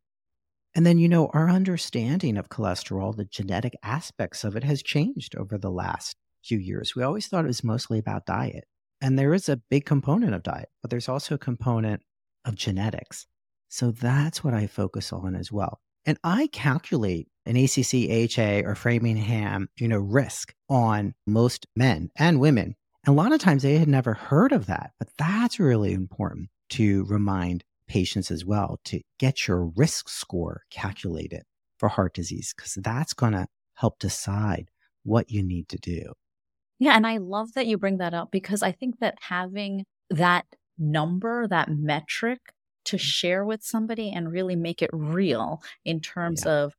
And 0.75 0.84
then, 0.84 0.98
you 0.98 1.08
know, 1.08 1.28
our 1.32 1.48
understanding 1.48 2.36
of 2.36 2.50
cholesterol, 2.50 3.16
the 3.16 3.25
genetic 3.25 3.75
aspects 3.82 4.44
of 4.44 4.56
it 4.56 4.64
has 4.64 4.82
changed 4.82 5.34
over 5.34 5.56
the 5.56 5.70
last 5.70 6.16
few 6.44 6.58
years. 6.58 6.94
We 6.94 7.02
always 7.02 7.26
thought 7.26 7.44
it 7.44 7.48
was 7.48 7.64
mostly 7.64 7.98
about 7.98 8.26
diet. 8.26 8.64
And 9.00 9.18
there 9.18 9.34
is 9.34 9.48
a 9.48 9.56
big 9.56 9.84
component 9.84 10.34
of 10.34 10.42
diet, 10.42 10.68
but 10.82 10.90
there's 10.90 11.08
also 11.08 11.34
a 11.34 11.38
component 11.38 12.02
of 12.44 12.54
genetics. 12.54 13.26
So 13.68 13.90
that's 13.90 14.42
what 14.44 14.54
I 14.54 14.66
focus 14.66 15.12
on 15.12 15.35
as 15.35 15.50
well. 15.50 15.80
And 16.04 16.18
I 16.23 16.49
calculate 16.49 17.28
an 17.46 17.56
ACC, 17.56 18.08
AHA, 18.11 18.68
or 18.68 18.75
Framingham, 18.75 19.68
you 19.76 19.88
know, 19.88 19.99
risk 19.99 20.54
on 20.68 21.14
most 21.26 21.66
men 21.75 22.11
and 22.16 22.40
women. 22.40 22.76
And 23.04 23.12
a 23.12 23.20
lot 23.20 23.32
of 23.32 23.40
times 23.40 23.62
they 23.62 23.78
had 23.78 23.88
never 23.88 24.14
heard 24.14 24.52
of 24.52 24.66
that, 24.66 24.92
but 24.99 25.08
that's 25.18 25.58
really 25.58 25.92
important 25.92 26.49
to 26.70 27.04
remind 27.04 27.64
patients 27.88 28.30
as 28.30 28.44
well 28.44 28.80
to 28.85 29.00
get 29.18 29.46
your 29.46 29.66
risk 29.76 30.08
score 30.08 30.62
calculated 30.70 31.42
for 31.78 31.88
heart 31.88 32.14
disease, 32.14 32.52
because 32.56 32.75
that's 32.75 33.12
going 33.12 33.32
to 33.32 33.46
help 33.75 33.99
decide 33.99 34.70
what 35.04 35.30
you 35.30 35.42
need 35.42 35.68
to 35.68 35.78
do. 35.78 36.12
Yeah. 36.78 36.96
And 36.96 37.06
I 37.06 37.18
love 37.18 37.52
that 37.54 37.66
you 37.66 37.78
bring 37.78 37.99
that 37.99 38.14
up 38.14 38.30
because 38.30 38.62
I 38.62 38.73
think 38.73 38.99
that 39.00 39.16
having 39.20 39.85
that 40.11 40.46
number, 40.78 41.46
that 41.49 41.68
metric 41.70 42.40
to 42.87 42.97
mm-hmm. 42.97 43.02
share 43.02 43.45
with 43.45 43.62
somebody 43.62 44.11
and 44.11 44.33
really 44.33 44.57
make 44.57 44.83
it 44.83 44.90
real 44.93 45.62
in 45.85 46.00
terms 46.00 46.43
yeah. 46.45 46.52
of 46.52 46.76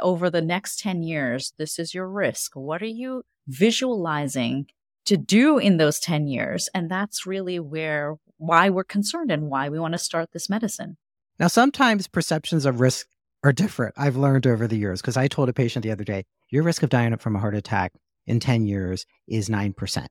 over 0.00 0.30
the 0.30 0.42
next 0.42 0.78
10 0.80 1.02
years, 1.02 1.52
this 1.58 1.78
is 1.78 1.94
your 1.94 2.08
risk. 2.08 2.52
What 2.54 2.82
are 2.82 2.86
you 2.86 3.24
visualizing 3.46 4.66
to 5.06 5.16
do 5.16 5.58
in 5.58 5.76
those 5.76 5.98
10 5.98 6.28
years? 6.28 6.68
And 6.74 6.90
that's 6.90 7.26
really 7.26 7.58
where 7.58 8.16
why 8.36 8.70
we're 8.70 8.84
concerned 8.84 9.30
and 9.32 9.50
why 9.50 9.68
we 9.68 9.78
want 9.78 9.94
to 9.94 9.98
start 9.98 10.30
this 10.32 10.48
medicine. 10.48 10.96
Now, 11.38 11.48
sometimes 11.48 12.06
perceptions 12.06 12.64
of 12.64 12.80
risk 12.80 13.06
are 13.42 13.52
different. 13.52 13.94
I've 13.96 14.16
learned 14.16 14.46
over 14.46 14.66
the 14.66 14.76
years 14.76 15.00
because 15.00 15.16
I 15.16 15.28
told 15.28 15.48
a 15.48 15.52
patient 15.52 15.82
the 15.82 15.90
other 15.90 16.04
day, 16.04 16.24
your 16.50 16.62
risk 16.62 16.82
of 16.82 16.90
dying 16.90 17.16
from 17.16 17.36
a 17.36 17.38
heart 17.38 17.54
attack 17.54 17.92
in 18.26 18.40
10 18.40 18.64
years 18.64 19.06
is 19.26 19.48
9%, 19.48 20.06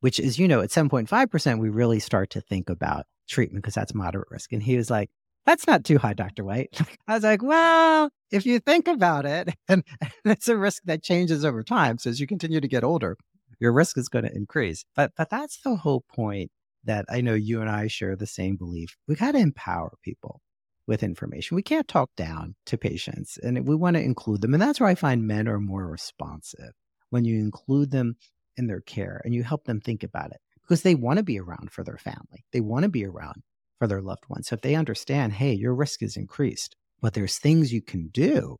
which 0.00 0.20
is, 0.20 0.38
you 0.38 0.48
know, 0.48 0.60
at 0.60 0.70
7.5%, 0.70 1.58
we 1.58 1.68
really 1.68 2.00
start 2.00 2.30
to 2.30 2.40
think 2.40 2.68
about 2.68 3.06
treatment 3.28 3.62
because 3.62 3.74
that's 3.74 3.94
moderate 3.94 4.28
risk. 4.30 4.52
And 4.52 4.62
he 4.62 4.76
was 4.76 4.90
like, 4.90 5.10
that's 5.46 5.66
not 5.66 5.84
too 5.84 5.98
high, 5.98 6.14
Dr. 6.14 6.44
White. 6.44 6.80
I 7.08 7.14
was 7.14 7.22
like, 7.22 7.42
well, 7.42 8.10
if 8.30 8.46
you 8.46 8.58
think 8.60 8.88
about 8.88 9.26
it, 9.26 9.48
and, 9.68 9.84
and 10.00 10.10
it's 10.24 10.48
a 10.48 10.56
risk 10.56 10.82
that 10.84 11.02
changes 11.02 11.44
over 11.44 11.62
time. 11.62 11.98
So 11.98 12.10
as 12.10 12.20
you 12.20 12.26
continue 12.26 12.60
to 12.60 12.68
get 12.68 12.84
older, 12.84 13.16
your 13.60 13.72
risk 13.72 13.98
is 13.98 14.08
going 14.08 14.24
to 14.24 14.34
increase. 14.34 14.84
But 14.96 15.12
but 15.16 15.30
that's 15.30 15.60
the 15.62 15.76
whole 15.76 16.04
point 16.14 16.50
that 16.84 17.06
I 17.08 17.20
know 17.20 17.34
you 17.34 17.60
and 17.60 17.70
I 17.70 17.86
share 17.86 18.16
the 18.16 18.26
same 18.26 18.56
belief. 18.56 18.96
We 19.08 19.14
got 19.14 19.32
to 19.32 19.38
empower 19.38 19.94
people 20.02 20.40
with 20.86 21.02
information. 21.02 21.54
We 21.54 21.62
can't 21.62 21.88
talk 21.88 22.10
down 22.16 22.56
to 22.66 22.76
patients 22.76 23.38
and 23.42 23.66
we 23.66 23.74
want 23.74 23.96
to 23.96 24.02
include 24.02 24.42
them. 24.42 24.52
And 24.52 24.62
that's 24.62 24.80
where 24.80 24.88
I 24.88 24.94
find 24.94 25.26
men 25.26 25.48
are 25.48 25.58
more 25.58 25.86
responsive 25.86 26.72
when 27.08 27.24
you 27.24 27.38
include 27.38 27.90
them 27.90 28.16
in 28.56 28.66
their 28.66 28.80
care 28.80 29.22
and 29.24 29.34
you 29.34 29.42
help 29.44 29.64
them 29.64 29.80
think 29.80 30.02
about 30.02 30.30
it 30.30 30.40
because 30.64 30.82
they 30.82 30.94
want 30.94 31.18
to 31.18 31.22
be 31.22 31.38
around 31.38 31.70
for 31.70 31.84
their 31.84 31.98
family. 31.98 32.44
They 32.52 32.60
want 32.60 32.84
to 32.84 32.88
be 32.88 33.04
around 33.04 33.42
for 33.78 33.86
their 33.86 34.02
loved 34.02 34.24
ones. 34.28 34.48
So 34.48 34.54
if 34.54 34.62
they 34.62 34.74
understand, 34.74 35.34
hey, 35.34 35.52
your 35.52 35.74
risk 35.74 36.02
is 36.02 36.16
increased, 36.16 36.74
but 37.00 37.14
there's 37.14 37.38
things 37.38 37.72
you 37.72 37.82
can 37.82 38.08
do, 38.08 38.56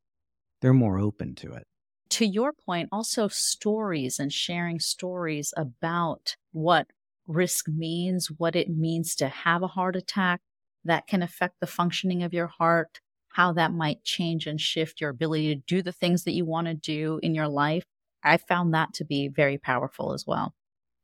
they're 0.60 0.72
more 0.72 0.98
open 0.98 1.34
to 1.36 1.54
it. 1.54 1.64
To 2.10 2.26
your 2.26 2.52
point, 2.52 2.90
also 2.92 3.28
stories 3.28 4.20
and 4.20 4.32
sharing 4.32 4.78
stories 4.78 5.52
about 5.56 6.36
what 6.52 6.86
risk 7.26 7.68
means, 7.68 8.30
what 8.30 8.54
it 8.54 8.68
means 8.68 9.14
to 9.16 9.28
have 9.28 9.62
a 9.62 9.68
heart 9.68 9.96
attack 9.96 10.40
that 10.84 11.06
can 11.06 11.22
affect 11.22 11.60
the 11.60 11.66
functioning 11.66 12.22
of 12.22 12.34
your 12.34 12.46
heart, 12.46 13.00
how 13.28 13.52
that 13.54 13.72
might 13.72 14.04
change 14.04 14.46
and 14.46 14.60
shift 14.60 15.00
your 15.00 15.10
ability 15.10 15.54
to 15.54 15.62
do 15.66 15.82
the 15.82 15.92
things 15.92 16.24
that 16.24 16.34
you 16.34 16.44
want 16.44 16.66
to 16.66 16.74
do 16.74 17.18
in 17.22 17.34
your 17.34 17.48
life. 17.48 17.84
I 18.22 18.36
found 18.36 18.74
that 18.74 18.92
to 18.94 19.04
be 19.04 19.28
very 19.28 19.58
powerful 19.58 20.12
as 20.12 20.26
well. 20.26 20.54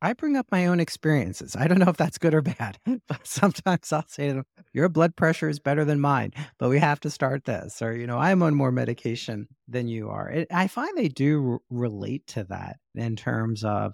I 0.01 0.13
bring 0.13 0.35
up 0.35 0.47
my 0.51 0.65
own 0.65 0.79
experiences. 0.79 1.55
I 1.55 1.67
don't 1.67 1.79
know 1.79 1.89
if 1.89 1.97
that's 1.97 2.17
good 2.17 2.33
or 2.33 2.41
bad, 2.41 2.79
but 3.07 3.25
sometimes 3.25 3.93
I'll 3.93 4.07
say 4.07 4.29
to 4.29 4.33
them, 4.33 4.45
Your 4.73 4.89
blood 4.89 5.15
pressure 5.15 5.49
is 5.49 5.59
better 5.59 5.85
than 5.85 5.99
mine, 5.99 6.31
but 6.57 6.69
we 6.69 6.79
have 6.79 6.99
to 7.01 7.09
start 7.09 7.45
this. 7.45 7.81
Or, 7.81 7.95
you 7.95 8.07
know, 8.07 8.17
I'm 8.17 8.41
on 8.41 8.55
more 8.55 8.71
medication 8.71 9.47
than 9.67 9.87
you 9.87 10.09
are. 10.09 10.29
It, 10.29 10.47
I 10.51 10.67
find 10.67 10.97
they 10.97 11.07
do 11.07 11.51
r- 11.51 11.59
relate 11.69 12.25
to 12.27 12.43
that 12.45 12.77
in 12.95 13.15
terms 13.15 13.63
of 13.63 13.93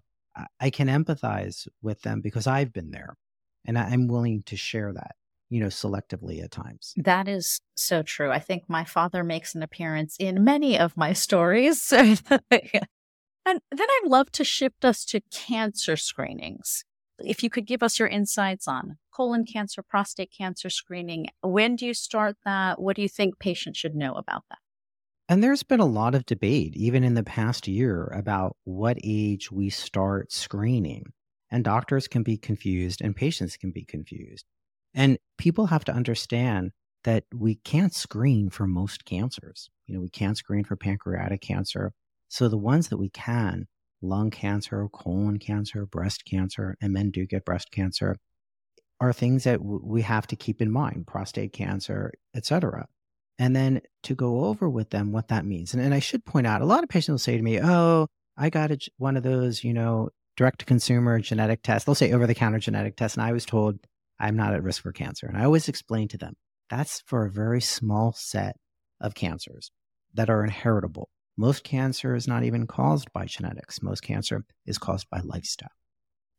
I 0.60 0.70
can 0.70 0.88
empathize 0.88 1.68
with 1.82 2.02
them 2.02 2.22
because 2.22 2.48
I've 2.48 2.72
been 2.72 2.92
there 2.92 3.16
and 3.66 3.78
I'm 3.78 4.08
willing 4.08 4.44
to 4.44 4.56
share 4.56 4.94
that, 4.94 5.16
you 5.50 5.60
know, 5.60 5.68
selectively 5.68 6.44
at 6.44 6.52
times. 6.52 6.94
That 6.98 7.28
is 7.28 7.60
so 7.76 8.04
true. 8.04 8.32
I 8.32 8.40
think 8.40 8.64
my 8.68 8.84
father 8.84 9.24
makes 9.24 9.56
an 9.56 9.64
appearance 9.64 10.16
in 10.20 10.44
many 10.44 10.78
of 10.78 10.96
my 10.96 11.14
stories. 11.14 11.92
And 13.48 13.62
then 13.72 13.88
I'd 13.90 14.10
love 14.10 14.30
to 14.34 14.44
shift 14.44 14.84
us 14.84 15.06
to 15.06 15.22
cancer 15.32 15.96
screenings. 15.96 16.84
If 17.20 17.44
you 17.44 17.50
could 17.50 17.66
give 17.66 17.82
us 17.82 17.98
your 17.98 18.10
insights 18.10 18.68
on 18.68 18.98
colon 19.16 19.46
cancer, 19.46 19.82
prostate 19.82 20.34
cancer 20.38 20.70
screening, 20.70 21.28
when 21.42 21.78
do 21.78 21.86
you 21.86 21.94
start 21.94 22.36
that? 22.44 22.82
What 22.82 22.98
do 22.98 23.02
you 23.02 23.08
think 23.08 23.40
patients 23.40 23.78
should 23.78 23.96
know 23.96 24.16
about 24.16 24.44
that? 24.50 24.60
And 25.30 25.42
there's 25.42 25.64
been 25.64 25.80
a 25.80 25.86
lot 25.86 26.14
of 26.14 26.26
debate, 26.26 26.76
even 26.76 27.06
in 27.06 27.14
the 27.14 27.24
past 27.24 27.70
year, 27.70 28.08
about 28.08 28.58
what 28.66 28.98
age 29.02 29.50
we 29.50 29.70
start 29.70 30.34
screening. 30.34 31.14
And 31.50 31.64
doctors 31.64 32.10
can 32.10 32.24
be 32.24 32.36
confused 32.36 33.02
and 33.02 33.16
patients 33.16 33.56
can 33.56 33.72
be 33.72 33.86
confused. 33.86 34.46
And 34.94 35.18
people 35.38 35.68
have 35.68 35.86
to 35.86 35.94
understand 35.94 36.72
that 37.06 37.24
we 37.34 37.56
can't 37.56 37.94
screen 37.94 38.50
for 38.50 38.68
most 38.68 39.06
cancers. 39.06 39.70
You 39.86 39.96
know, 39.96 40.02
we 40.02 40.10
can't 40.10 40.38
screen 40.38 40.66
for 40.66 40.76
pancreatic 40.76 41.40
cancer. 41.40 41.94
So 42.30 42.48
the 42.50 42.58
ones 42.58 42.90
that 42.90 42.98
we 42.98 43.10
can, 43.10 43.68
lung 44.02 44.30
cancer, 44.30 44.88
colon 44.94 45.40
cancer, 45.40 45.86
breast 45.86 46.24
cancer, 46.26 46.76
and 46.82 46.94
men 46.94 47.12
do 47.12 47.26
get 47.26 47.46
breast 47.46 47.72
cancer, 47.72 48.16
are 49.00 49.14
things 49.14 49.44
that 49.44 49.60
w- 49.60 49.82
we 49.84 50.02
have 50.02 50.28
to 50.28 50.36
keep 50.36 50.62
in 50.62 50.72
mind, 50.72 51.08
prostate 51.08 51.54
cancer, 51.54 52.12
etc. 52.36 52.88
And 53.40 53.56
then 53.56 53.82
to 54.04 54.16
go 54.16 54.46
over 54.46 54.70
with 54.70 54.90
them 54.90 55.12
what 55.12 55.28
that 55.30 55.46
means. 55.46 55.74
And, 55.74 55.82
and 55.82 55.94
I 55.94 56.00
should 56.00 56.26
point 56.26 56.48
out, 56.48 56.62
a 56.62 56.66
lot 56.66 56.84
of 56.84 56.90
patients 56.90 57.14
will 57.14 57.20
say 57.20 57.38
to 57.38 57.44
me, 57.44 57.60
oh, 57.62 58.08
I 58.36 58.50
got 58.50 58.72
a, 58.72 58.78
one 58.98 59.18
of 59.18 59.24
those, 59.24 59.64
you 59.64 59.74
know, 59.74 60.10
direct 60.36 60.60
to 60.60 60.66
consumer 60.66 61.20
genetic 61.20 61.62
tests. 61.64 61.86
They'll 61.86 61.96
say 61.96 62.12
over 62.12 62.28
the 62.28 62.36
counter 62.36 62.60
genetic 62.60 62.96
test. 62.96 63.16
And 63.18 63.24
I 63.24 63.32
was 63.32 63.46
told 63.46 63.80
I'm 64.20 64.36
not 64.36 64.54
at 64.54 64.64
risk 64.64 64.82
for 64.82 64.92
cancer. 64.92 65.28
And 65.28 65.38
I 65.38 65.44
always 65.44 65.68
explain 65.68 66.08
to 66.10 66.18
them 66.18 66.34
that's 66.70 67.02
for 67.06 67.26
a 67.26 67.32
very 67.32 67.62
small 67.62 68.14
set 68.14 68.56
of 69.00 69.16
cancers 69.16 69.72
that 70.14 70.30
are 70.30 70.44
inheritable. 70.44 71.10
Most 71.38 71.64
cancer 71.64 72.16
is 72.16 72.28
not 72.28 72.44
even 72.44 72.66
caused 72.66 73.14
by 73.14 73.26
genetics. 73.26 73.84
Most 73.84 74.02
cancer 74.02 74.44
is 74.66 74.80
caused 74.80 75.08
by 75.10 75.22
lifestyle. 75.24 75.70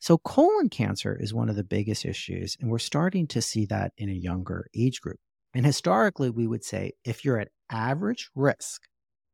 So, 0.00 0.18
colon 0.18 0.68
cancer 0.68 1.16
is 1.18 1.32
one 1.32 1.48
of 1.48 1.56
the 1.56 1.64
biggest 1.64 2.04
issues, 2.04 2.56
and 2.60 2.70
we're 2.70 2.78
starting 2.78 3.26
to 3.28 3.42
see 3.42 3.64
that 3.66 3.92
in 3.96 4.08
a 4.08 4.12
younger 4.12 4.66
age 4.76 5.00
group. 5.00 5.18
And 5.54 5.64
historically, 5.64 6.30
we 6.30 6.46
would 6.46 6.64
say 6.64 6.92
if 7.04 7.24
you're 7.24 7.38
at 7.38 7.50
average 7.70 8.30
risk, 8.34 8.82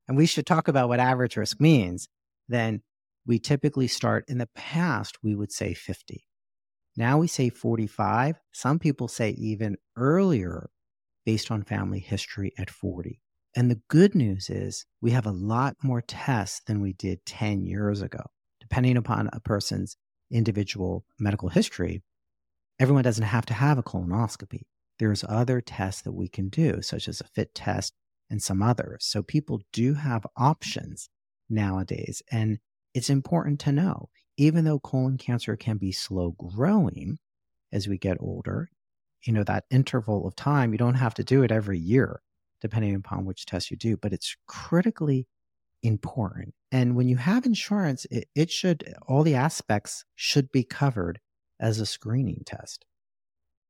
and 0.06 0.16
we 0.16 0.26
should 0.26 0.46
talk 0.46 0.68
about 0.68 0.88
what 0.88 1.00
average 1.00 1.36
risk 1.36 1.60
means, 1.60 2.08
then 2.48 2.82
we 3.26 3.38
typically 3.38 3.88
start 3.88 4.24
in 4.28 4.38
the 4.38 4.48
past, 4.54 5.16
we 5.22 5.34
would 5.34 5.50
say 5.52 5.74
50. 5.74 6.26
Now 6.96 7.18
we 7.18 7.26
say 7.26 7.48
45. 7.48 8.38
Some 8.52 8.78
people 8.78 9.08
say 9.08 9.30
even 9.30 9.76
earlier 9.96 10.70
based 11.24 11.50
on 11.50 11.62
family 11.62 12.00
history 12.00 12.52
at 12.58 12.70
40. 12.70 13.20
And 13.56 13.70
the 13.70 13.80
good 13.88 14.14
news 14.14 14.50
is 14.50 14.84
we 15.00 15.12
have 15.12 15.26
a 15.26 15.30
lot 15.32 15.76
more 15.82 16.00
tests 16.00 16.60
than 16.66 16.80
we 16.80 16.92
did 16.92 17.24
10 17.24 17.64
years 17.64 18.02
ago. 18.02 18.24
Depending 18.60 18.96
upon 18.96 19.28
a 19.32 19.40
person's 19.40 19.96
individual 20.30 21.04
medical 21.20 21.48
history, 21.48 22.02
everyone 22.80 23.04
doesn't 23.04 23.24
have 23.24 23.46
to 23.46 23.54
have 23.54 23.78
a 23.78 23.82
colonoscopy. 23.82 24.62
There's 24.98 25.24
other 25.28 25.60
tests 25.60 26.02
that 26.02 26.14
we 26.14 26.28
can 26.28 26.48
do, 26.48 26.82
such 26.82 27.08
as 27.08 27.20
a 27.20 27.24
FIT 27.24 27.54
test 27.54 27.94
and 28.30 28.42
some 28.42 28.62
others. 28.62 29.04
So 29.06 29.22
people 29.22 29.60
do 29.72 29.94
have 29.94 30.26
options 30.36 31.08
nowadays. 31.48 32.22
And 32.32 32.58
it's 32.94 33.10
important 33.10 33.60
to 33.60 33.72
know, 33.72 34.08
even 34.36 34.64
though 34.64 34.80
colon 34.80 35.16
cancer 35.18 35.56
can 35.56 35.76
be 35.76 35.92
slow 35.92 36.32
growing 36.32 37.18
as 37.72 37.86
we 37.86 37.98
get 37.98 38.16
older, 38.20 38.68
you 39.22 39.32
know, 39.32 39.44
that 39.44 39.64
interval 39.70 40.26
of 40.26 40.34
time, 40.34 40.72
you 40.72 40.78
don't 40.78 40.94
have 40.94 41.14
to 41.14 41.24
do 41.24 41.42
it 41.42 41.52
every 41.52 41.78
year 41.78 42.20
depending 42.64 42.94
upon 42.94 43.26
which 43.26 43.44
test 43.44 43.70
you 43.70 43.76
do, 43.76 43.94
but 43.94 44.10
it's 44.10 44.36
critically 44.46 45.28
important. 45.82 46.54
And 46.72 46.96
when 46.96 47.08
you 47.08 47.18
have 47.18 47.44
insurance, 47.44 48.06
it, 48.10 48.26
it 48.34 48.50
should, 48.50 48.94
all 49.06 49.22
the 49.22 49.34
aspects 49.34 50.06
should 50.14 50.50
be 50.50 50.64
covered 50.64 51.20
as 51.60 51.78
a 51.78 51.84
screening 51.84 52.42
test. 52.46 52.86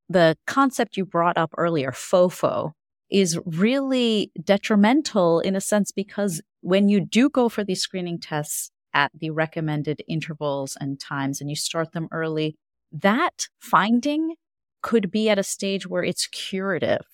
The 0.08 0.36
concept 0.46 0.96
you 0.96 1.04
brought 1.04 1.36
up 1.36 1.50
earlier, 1.58 1.90
FOFO, 1.90 2.70
is 3.10 3.36
really 3.44 4.30
detrimental 4.40 5.40
in 5.40 5.56
a 5.56 5.60
sense 5.60 5.90
because 5.90 6.40
when 6.60 6.88
you 6.88 7.00
do 7.00 7.28
go 7.28 7.48
for 7.48 7.64
these 7.64 7.80
screening 7.80 8.20
tests 8.20 8.70
at 8.92 9.10
the 9.12 9.30
recommended 9.30 10.04
intervals 10.06 10.76
and 10.80 11.00
times 11.00 11.40
and 11.40 11.50
you 11.50 11.56
start 11.56 11.90
them 11.90 12.06
early, 12.12 12.54
that 12.92 13.48
finding 13.58 14.36
could 14.82 15.10
be 15.10 15.28
at 15.28 15.38
a 15.38 15.42
stage 15.42 15.88
where 15.88 16.04
it's 16.04 16.28
curative 16.28 17.04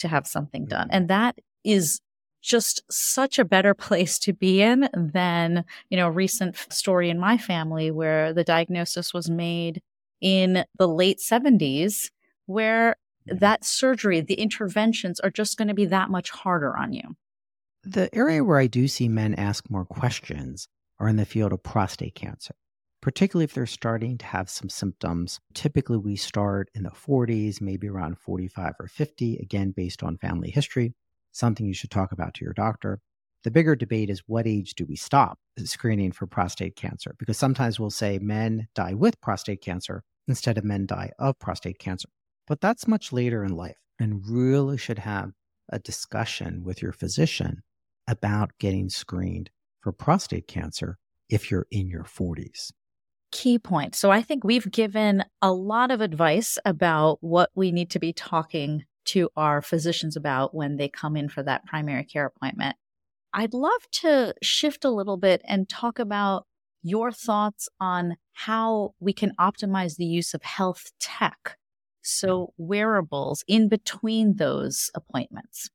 to 0.00 0.08
have 0.08 0.26
something 0.26 0.66
done. 0.66 0.88
And 0.90 1.08
that 1.08 1.38
is 1.64 2.00
just 2.42 2.82
such 2.90 3.38
a 3.38 3.44
better 3.44 3.74
place 3.88 4.18
to 4.20 4.32
be 4.32 4.62
in 4.62 4.88
than, 4.94 5.64
you 5.88 5.96
know, 5.96 6.08
a 6.08 6.12
recent 6.12 6.56
story 6.72 7.10
in 7.10 7.18
my 7.18 7.38
family 7.38 7.90
where 7.90 8.32
the 8.32 8.44
diagnosis 8.44 9.14
was 9.14 9.30
made 9.30 9.82
in 10.20 10.64
the 10.78 10.88
late 10.88 11.18
70s, 11.18 12.10
where 12.46 12.96
mm-hmm. 13.28 13.38
that 13.38 13.64
surgery, 13.64 14.20
the 14.20 14.34
interventions 14.34 15.20
are 15.20 15.30
just 15.30 15.56
going 15.56 15.68
to 15.68 15.74
be 15.74 15.86
that 15.86 16.10
much 16.10 16.30
harder 16.30 16.76
on 16.76 16.92
you. 16.92 17.16
The 17.82 18.14
area 18.14 18.44
where 18.44 18.58
I 18.58 18.66
do 18.66 18.88
see 18.88 19.08
men 19.08 19.34
ask 19.34 19.70
more 19.70 19.86
questions 19.86 20.68
are 20.98 21.08
in 21.08 21.16
the 21.16 21.24
field 21.24 21.52
of 21.52 21.62
prostate 21.62 22.14
cancer, 22.14 22.54
particularly 23.00 23.44
if 23.44 23.54
they're 23.54 23.66
starting 23.66 24.18
to 24.18 24.26
have 24.26 24.50
some 24.50 24.68
symptoms. 24.68 25.40
Typically, 25.54 25.96
we 25.96 26.16
start 26.16 26.70
in 26.74 26.82
the 26.82 26.90
40s, 26.90 27.60
maybe 27.60 27.88
around 27.88 28.18
45 28.18 28.74
or 28.78 28.88
50, 28.88 29.36
again, 29.36 29.72
based 29.76 30.02
on 30.02 30.18
family 30.18 30.50
history 30.50 30.94
something 31.32 31.66
you 31.66 31.74
should 31.74 31.90
talk 31.90 32.12
about 32.12 32.34
to 32.34 32.44
your 32.44 32.54
doctor. 32.54 33.00
The 33.44 33.50
bigger 33.50 33.74
debate 33.74 34.10
is 34.10 34.22
what 34.26 34.46
age 34.46 34.74
do 34.74 34.84
we 34.84 34.96
stop 34.96 35.38
screening 35.64 36.12
for 36.12 36.26
prostate 36.26 36.76
cancer? 36.76 37.14
Because 37.18 37.38
sometimes 37.38 37.80
we'll 37.80 37.90
say 37.90 38.18
men 38.18 38.68
die 38.74 38.94
with 38.94 39.20
prostate 39.20 39.62
cancer 39.62 40.02
instead 40.28 40.58
of 40.58 40.64
men 40.64 40.86
die 40.86 41.12
of 41.18 41.38
prostate 41.38 41.78
cancer. 41.78 42.08
But 42.46 42.60
that's 42.60 42.88
much 42.88 43.12
later 43.12 43.44
in 43.44 43.56
life 43.56 43.78
and 43.98 44.26
really 44.28 44.76
should 44.76 44.98
have 44.98 45.32
a 45.70 45.78
discussion 45.78 46.64
with 46.64 46.82
your 46.82 46.92
physician 46.92 47.62
about 48.06 48.50
getting 48.58 48.88
screened 48.88 49.50
for 49.80 49.92
prostate 49.92 50.48
cancer 50.48 50.98
if 51.28 51.50
you're 51.50 51.66
in 51.70 51.88
your 51.88 52.04
40s. 52.04 52.72
Key 53.32 53.58
point. 53.58 53.94
So 53.94 54.10
I 54.10 54.22
think 54.22 54.44
we've 54.44 54.70
given 54.70 55.24
a 55.40 55.52
lot 55.52 55.90
of 55.90 56.00
advice 56.00 56.58
about 56.64 57.18
what 57.20 57.50
we 57.54 57.70
need 57.70 57.90
to 57.90 57.98
be 57.98 58.12
talking 58.12 58.84
to 59.06 59.28
our 59.36 59.62
physicians 59.62 60.16
about 60.16 60.54
when 60.54 60.76
they 60.76 60.88
come 60.88 61.16
in 61.16 61.28
for 61.28 61.42
that 61.42 61.64
primary 61.66 62.04
care 62.04 62.26
appointment. 62.26 62.76
I'd 63.32 63.54
love 63.54 63.88
to 63.92 64.34
shift 64.42 64.84
a 64.84 64.90
little 64.90 65.16
bit 65.16 65.40
and 65.44 65.68
talk 65.68 65.98
about 65.98 66.46
your 66.82 67.12
thoughts 67.12 67.68
on 67.78 68.16
how 68.32 68.94
we 68.98 69.12
can 69.12 69.32
optimize 69.38 69.96
the 69.96 70.06
use 70.06 70.34
of 70.34 70.42
health 70.42 70.90
tech. 70.98 71.56
So, 72.02 72.54
wearables 72.56 73.44
in 73.46 73.68
between 73.68 74.36
those 74.36 74.90
appointments. 74.94 75.68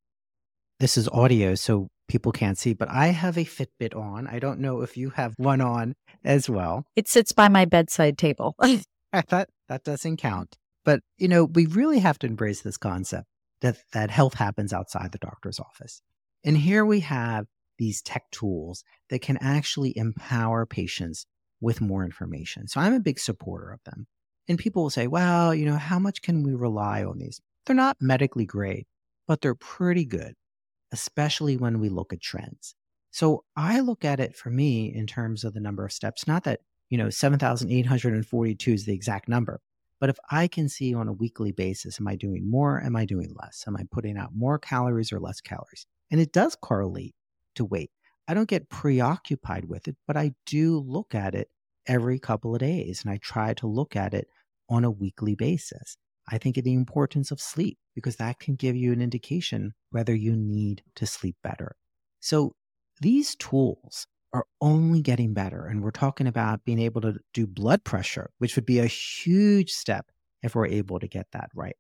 This 0.79 0.97
is 0.97 1.07
audio, 1.09 1.55
so 1.55 1.87
people 2.07 2.31
can't 2.31 2.57
see, 2.57 2.73
but 2.73 2.89
I 2.89 3.07
have 3.07 3.37
a 3.37 3.45
Fitbit 3.45 3.95
on. 3.95 4.27
I 4.27 4.39
don't 4.39 4.59
know 4.59 4.81
if 4.81 4.97
you 4.97 5.11
have 5.11 5.33
one 5.37 5.61
on 5.61 5.95
as 6.23 6.49
well. 6.49 6.85
It 6.95 7.07
sits 7.07 7.31
by 7.31 7.47
my 7.47 7.65
bedside 7.65 8.17
table. 8.17 8.55
I 8.61 9.21
thought 9.21 9.49
that 9.69 9.83
doesn't 9.83 10.17
count. 10.17 10.57
But, 10.83 11.01
you 11.17 11.27
know, 11.27 11.45
we 11.45 11.65
really 11.65 11.99
have 11.99 12.19
to 12.19 12.27
embrace 12.27 12.61
this 12.61 12.77
concept 12.77 13.27
that, 13.61 13.77
that 13.93 14.11
health 14.11 14.35
happens 14.35 14.71
outside 14.71 15.11
the 15.11 15.17
doctor's 15.17 15.59
office. 15.59 16.01
And 16.43 16.57
here 16.57 16.85
we 16.85 16.99
have 17.01 17.45
these 17.77 18.01
tech 18.01 18.29
tools 18.31 18.83
that 19.09 19.21
can 19.21 19.37
actually 19.41 19.97
empower 19.97 20.65
patients 20.65 21.25
with 21.59 21.81
more 21.81 22.05
information. 22.05 22.67
So 22.67 22.79
I'm 22.79 22.93
a 22.93 22.99
big 22.99 23.19
supporter 23.19 23.71
of 23.71 23.79
them. 23.85 24.05
And 24.47 24.59
people 24.59 24.83
will 24.83 24.89
say, 24.91 25.07
well, 25.07 25.55
you 25.55 25.65
know, 25.65 25.77
how 25.77 25.97
much 25.97 26.21
can 26.21 26.43
we 26.43 26.53
rely 26.53 27.03
on 27.03 27.17
these? 27.17 27.41
They're 27.65 27.75
not 27.75 27.97
medically 27.99 28.45
great, 28.45 28.85
but 29.27 29.41
they're 29.41 29.55
pretty 29.55 30.05
good, 30.05 30.35
especially 30.95 31.58
when 31.58 31.81
we 31.81 31.89
look 31.89 32.13
at 32.13 32.21
trends. 32.21 32.73
So 33.12 33.43
I 33.58 33.81
look 33.81 34.05
at 34.05 34.21
it 34.21 34.36
for 34.36 34.49
me 34.49 34.93
in 34.93 35.08
terms 35.08 35.43
of 35.43 35.53
the 35.53 35.60
number 35.60 35.84
of 35.86 35.91
steps, 35.91 36.25
not 36.25 36.45
that, 36.45 36.62
you 36.89 36.97
know, 36.97 37.10
7,842 37.10 38.71
is 38.71 38.86
the 38.86 38.93
exact 38.93 39.27
number, 39.27 39.60
but 39.99 40.10
if 40.10 40.17
I 40.31 40.47
can 40.47 40.69
see 40.69 40.93
on 40.93 41.10
a 41.10 41.13
weekly 41.13 41.51
basis, 41.51 41.99
am 41.99 42.08
I 42.08 42.15
doing 42.15 42.49
more? 42.49 42.81
Am 42.81 42.95
I 42.95 43.03
doing 43.03 43.34
less? 43.36 43.65
Am 43.67 43.75
I 43.75 43.84
putting 43.91 44.17
out 44.17 44.31
more 44.34 44.58
calories 44.58 45.12
or 45.12 45.19
less 45.19 45.41
calories? 45.41 45.86
And 46.12 46.21
it 46.21 46.31
does 46.31 46.55
correlate 46.55 47.15
to 47.55 47.65
weight. 47.65 47.91
I 48.27 48.34
don't 48.34 48.49
get 48.49 48.69
preoccupied 48.69 49.65
with 49.65 49.89
it, 49.89 49.97
but 50.08 50.15
I 50.15 50.31
do 50.45 50.79
look 50.79 51.13
at 51.13 51.36
it 51.36 51.49
every 51.88 52.19
couple 52.19 52.55
of 52.55 52.60
days 52.60 53.03
and 53.03 53.12
I 53.12 53.17
try 53.17 53.53
to 53.55 53.67
look 53.67 53.97
at 53.97 54.13
it 54.13 54.27
on 54.69 54.86
a 54.86 54.91
weekly 54.91 55.36
basis. 55.36 55.97
I 56.27 56.38
think 56.38 56.57
of 56.57 56.63
the 56.63 56.73
importance 56.73 57.31
of 57.31 57.39
sleep 57.39 57.77
because 57.93 58.15
that 58.17 58.39
can 58.39 58.55
give 58.55 58.75
you 58.75 58.91
an 58.91 59.01
indication 59.01 59.73
whether 59.91 60.15
you 60.15 60.35
need 60.35 60.83
to 60.95 61.05
sleep 61.05 61.35
better. 61.43 61.75
So 62.19 62.55
these 63.01 63.35
tools 63.35 64.07
are 64.33 64.45
only 64.59 65.01
getting 65.01 65.33
better. 65.33 65.65
And 65.65 65.81
we're 65.81 65.91
talking 65.91 66.27
about 66.27 66.65
being 66.65 66.79
able 66.79 67.01
to 67.01 67.15
do 67.33 67.47
blood 67.47 67.83
pressure, 67.83 68.31
which 68.39 68.55
would 68.55 68.65
be 68.65 68.79
a 68.79 68.85
huge 68.85 69.71
step 69.71 70.11
if 70.43 70.55
we're 70.55 70.67
able 70.67 70.99
to 70.99 71.07
get 71.07 71.27
that 71.31 71.49
right. 71.55 71.77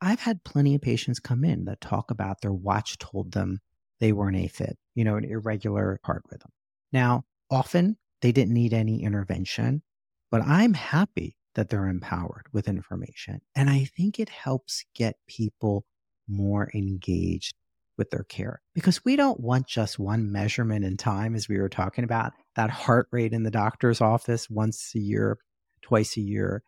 I've 0.00 0.20
had 0.20 0.44
plenty 0.44 0.74
of 0.74 0.82
patients 0.82 1.18
come 1.18 1.44
in 1.44 1.64
that 1.64 1.80
talk 1.80 2.10
about 2.10 2.42
their 2.42 2.52
watch 2.52 2.98
told 2.98 3.32
them 3.32 3.60
they 4.00 4.12
were 4.12 4.28
an 4.28 4.34
AFib, 4.34 4.74
you 4.94 5.04
know, 5.04 5.16
an 5.16 5.24
irregular 5.24 5.98
heart 6.04 6.24
rhythm. 6.30 6.50
Now, 6.92 7.24
often 7.50 7.96
they 8.20 8.32
didn't 8.32 8.52
need 8.52 8.74
any 8.74 9.02
intervention, 9.02 9.82
but 10.30 10.42
I'm 10.42 10.74
happy 10.74 11.36
that 11.54 11.68
they're 11.68 11.88
empowered 11.88 12.46
with 12.52 12.68
information. 12.68 13.40
And 13.54 13.70
I 13.70 13.84
think 13.84 14.18
it 14.18 14.28
helps 14.28 14.84
get 14.94 15.16
people 15.26 15.84
more 16.28 16.70
engaged 16.74 17.54
with 17.96 18.10
their 18.10 18.24
care 18.24 18.60
because 18.74 19.04
we 19.04 19.14
don't 19.14 19.38
want 19.38 19.68
just 19.68 19.98
one 19.98 20.32
measurement 20.32 20.84
in 20.84 20.96
time, 20.96 21.34
as 21.34 21.48
we 21.48 21.58
were 21.58 21.68
talking 21.68 22.02
about 22.02 22.32
that 22.56 22.70
heart 22.70 23.06
rate 23.12 23.32
in 23.32 23.44
the 23.44 23.50
doctor's 23.50 24.00
office 24.00 24.50
once 24.50 24.92
a 24.96 24.98
year, 24.98 25.38
twice 25.82 26.16
a 26.16 26.20
year. 26.20 26.62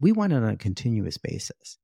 We 0.00 0.12
want 0.12 0.32
it 0.32 0.36
on 0.36 0.44
a 0.44 0.56
continuous 0.56 1.16
basis 1.16 1.78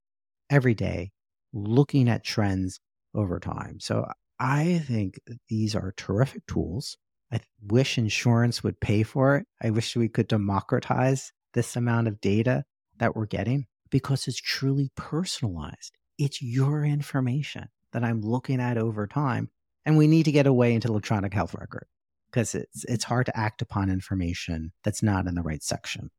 every 0.50 0.74
day, 0.74 1.12
looking 1.52 2.08
at 2.08 2.24
trends 2.24 2.80
over 3.14 3.40
time. 3.40 3.80
So 3.80 4.06
I 4.38 4.82
think 4.86 5.18
these 5.48 5.74
are 5.74 5.94
terrific 5.96 6.46
tools. 6.46 6.98
I 7.32 7.40
wish 7.66 7.96
insurance 7.96 8.62
would 8.62 8.80
pay 8.80 9.02
for 9.02 9.36
it. 9.36 9.46
I 9.62 9.70
wish 9.70 9.96
we 9.96 10.08
could 10.08 10.28
democratize 10.28 11.32
this 11.54 11.76
amount 11.76 12.08
of 12.08 12.20
data 12.20 12.64
that 12.98 13.16
we're 13.16 13.26
getting 13.26 13.66
because 13.90 14.28
it's 14.28 14.40
truly 14.40 14.90
personalized. 14.96 15.92
It's 16.18 16.42
your 16.42 16.84
information 16.84 17.68
that 17.92 18.04
I'm 18.04 18.20
looking 18.20 18.60
at 18.60 18.76
over 18.76 19.06
time. 19.06 19.50
And 19.86 19.96
we 19.96 20.06
need 20.06 20.24
to 20.24 20.32
get 20.32 20.46
away 20.46 20.74
into 20.74 20.88
electronic 20.88 21.32
health 21.34 21.54
record 21.54 21.86
because 22.30 22.54
it's 22.54 22.84
it's 22.84 23.04
hard 23.04 23.26
to 23.26 23.38
act 23.38 23.62
upon 23.62 23.90
information 23.90 24.72
that's 24.82 25.02
not 25.02 25.26
in 25.26 25.34
the 25.34 25.42
right 25.42 25.62
section. 25.62 26.10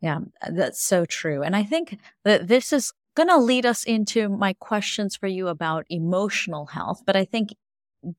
Yeah, 0.00 0.20
that's 0.50 0.82
so 0.82 1.04
true. 1.04 1.42
And 1.42 1.56
I 1.56 1.62
think 1.62 1.98
that 2.24 2.48
this 2.48 2.72
is 2.72 2.92
going 3.16 3.28
to 3.28 3.38
lead 3.38 3.66
us 3.66 3.84
into 3.84 4.28
my 4.28 4.54
questions 4.54 5.16
for 5.16 5.26
you 5.26 5.48
about 5.48 5.86
emotional 5.88 6.66
health, 6.66 7.02
but 7.06 7.16
I 7.16 7.24
think 7.24 7.50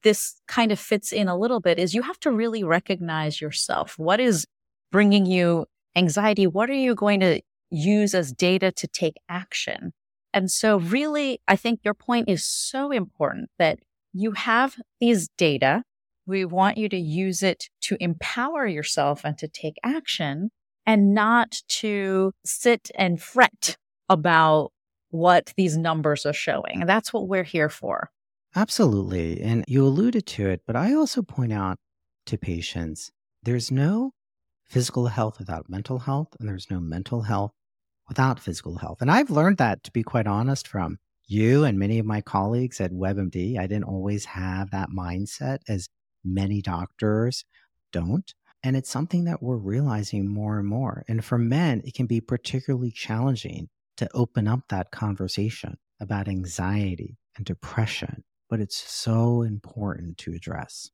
this 0.03 0.41
kind 0.47 0.71
of 0.71 0.79
fits 0.79 1.11
in 1.11 1.27
a 1.27 1.37
little 1.37 1.59
bit 1.59 1.77
is 1.77 1.93
you 1.93 2.01
have 2.01 2.19
to 2.21 2.31
really 2.31 2.63
recognize 2.63 3.39
yourself. 3.39 3.97
What 3.97 4.19
is 4.19 4.45
bringing 4.91 5.25
you 5.25 5.67
anxiety? 5.95 6.47
What 6.47 6.69
are 6.69 6.73
you 6.73 6.95
going 6.95 7.19
to 7.21 7.41
use 7.69 8.13
as 8.13 8.31
data 8.31 8.71
to 8.71 8.87
take 8.87 9.15
action? 9.29 9.93
And 10.33 10.51
so 10.51 10.77
really, 10.77 11.39
I 11.47 11.55
think 11.55 11.79
your 11.83 11.93
point 11.93 12.29
is 12.29 12.45
so 12.45 12.91
important 12.91 13.49
that 13.57 13.79
you 14.13 14.31
have 14.31 14.75
these 14.99 15.29
data. 15.37 15.83
We 16.25 16.45
want 16.45 16.77
you 16.77 16.89
to 16.89 16.97
use 16.97 17.43
it 17.43 17.69
to 17.81 17.97
empower 17.99 18.67
yourself 18.67 19.23
and 19.23 19.37
to 19.37 19.47
take 19.47 19.75
action 19.83 20.49
and 20.85 21.13
not 21.13 21.61
to 21.67 22.33
sit 22.45 22.91
and 22.95 23.21
fret 23.21 23.77
about 24.09 24.71
what 25.09 25.53
these 25.55 25.77
numbers 25.77 26.25
are 26.25 26.33
showing. 26.33 26.81
And 26.81 26.89
that's 26.89 27.13
what 27.13 27.27
we're 27.27 27.43
here 27.43 27.69
for. 27.69 28.09
Absolutely. 28.55 29.41
And 29.41 29.63
you 29.67 29.85
alluded 29.85 30.25
to 30.27 30.49
it, 30.49 30.61
but 30.65 30.75
I 30.75 30.93
also 30.93 31.21
point 31.21 31.53
out 31.53 31.77
to 32.25 32.37
patients 32.37 33.11
there's 33.43 33.71
no 33.71 34.11
physical 34.67 35.07
health 35.07 35.39
without 35.39 35.69
mental 35.69 35.99
health, 35.99 36.29
and 36.39 36.47
there's 36.47 36.69
no 36.69 36.79
mental 36.79 37.21
health 37.21 37.51
without 38.07 38.39
physical 38.39 38.77
health. 38.77 39.01
And 39.01 39.11
I've 39.11 39.29
learned 39.29 39.57
that, 39.57 39.83
to 39.83 39.91
be 39.91 40.03
quite 40.03 40.27
honest, 40.27 40.67
from 40.67 40.97
you 41.27 41.63
and 41.63 41.79
many 41.79 41.99
of 41.99 42.05
my 42.05 42.21
colleagues 42.21 42.79
at 42.79 42.91
WebMD. 42.91 43.57
I 43.57 43.67
didn't 43.67 43.85
always 43.85 44.25
have 44.25 44.71
that 44.71 44.89
mindset, 44.89 45.59
as 45.67 45.89
many 46.23 46.61
doctors 46.61 47.45
don't. 47.91 48.33
And 48.63 48.75
it's 48.75 48.89
something 48.89 49.25
that 49.25 49.43
we're 49.43 49.57
realizing 49.57 50.27
more 50.27 50.57
and 50.59 50.67
more. 50.67 51.03
And 51.07 51.23
for 51.23 51.37
men, 51.37 51.81
it 51.85 51.93
can 51.93 52.07
be 52.07 52.21
particularly 52.21 52.91
challenging 52.91 53.69
to 53.97 54.09
open 54.13 54.47
up 54.47 54.61
that 54.69 54.91
conversation 54.91 55.77
about 55.99 56.27
anxiety 56.27 57.17
and 57.37 57.45
depression, 57.45 58.23
but 58.49 58.59
it's 58.59 58.75
so 58.75 59.43
important 59.43 60.17
to 60.19 60.33
address. 60.33 60.89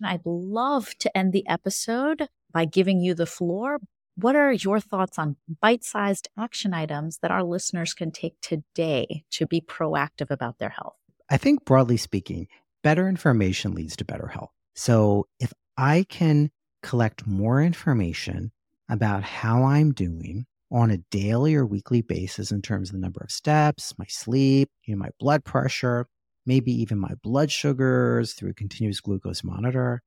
And 0.00 0.10
I'd 0.10 0.26
love 0.26 0.96
to 0.98 1.16
end 1.16 1.32
the 1.32 1.46
episode 1.48 2.28
by 2.54 2.64
giving 2.64 3.00
you 3.00 3.14
the 3.14 3.26
floor, 3.26 3.78
what 4.16 4.36
are 4.36 4.52
your 4.52 4.80
thoughts 4.80 5.18
on 5.18 5.36
bite 5.60 5.84
sized 5.84 6.28
action 6.38 6.72
items 6.72 7.18
that 7.18 7.32
our 7.32 7.42
listeners 7.42 7.92
can 7.92 8.12
take 8.12 8.40
today 8.40 9.24
to 9.32 9.46
be 9.46 9.60
proactive 9.60 10.30
about 10.30 10.58
their 10.58 10.68
health? 10.70 10.94
I 11.28 11.36
think, 11.36 11.64
broadly 11.64 11.96
speaking, 11.96 12.46
better 12.82 13.08
information 13.08 13.74
leads 13.74 13.96
to 13.96 14.04
better 14.04 14.28
health. 14.28 14.52
So 14.74 15.26
if 15.40 15.52
I 15.76 16.06
can 16.08 16.50
collect 16.82 17.26
more 17.26 17.60
information 17.60 18.52
about 18.88 19.24
how 19.24 19.64
I'm 19.64 19.92
doing 19.92 20.46
on 20.70 20.90
a 20.90 20.98
daily 21.10 21.54
or 21.54 21.66
weekly 21.66 22.02
basis 22.02 22.52
in 22.52 22.62
terms 22.62 22.90
of 22.90 22.94
the 22.94 23.00
number 23.00 23.20
of 23.22 23.32
steps, 23.32 23.94
my 23.98 24.06
sleep, 24.08 24.70
you 24.84 24.94
know, 24.94 24.98
my 24.98 25.10
blood 25.18 25.44
pressure, 25.44 26.06
maybe 26.46 26.72
even 26.72 26.98
my 26.98 27.14
blood 27.22 27.50
sugars 27.50 28.34
through 28.34 28.50
a 28.50 28.54
continuous 28.54 29.00
glucose 29.00 29.42
monitor. 29.42 30.02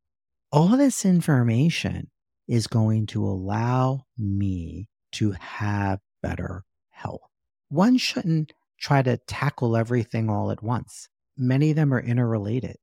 All 0.51 0.77
this 0.77 1.03
information 1.03 2.09
is 2.47 2.67
going 2.67 3.05
to 3.07 3.25
allow 3.25 4.05
me 4.17 4.89
to 5.13 5.31
have 5.31 5.99
better 6.21 6.63
health. 6.89 7.29
One 7.69 7.97
shouldn't 7.97 8.53
try 8.79 9.01
to 9.01 9.17
tackle 9.27 9.75
everything 9.75 10.29
all 10.29 10.51
at 10.51 10.63
once. 10.63 11.09
Many 11.37 11.71
of 11.71 11.75
them 11.75 11.93
are 11.93 12.01
interrelated. 12.01 12.77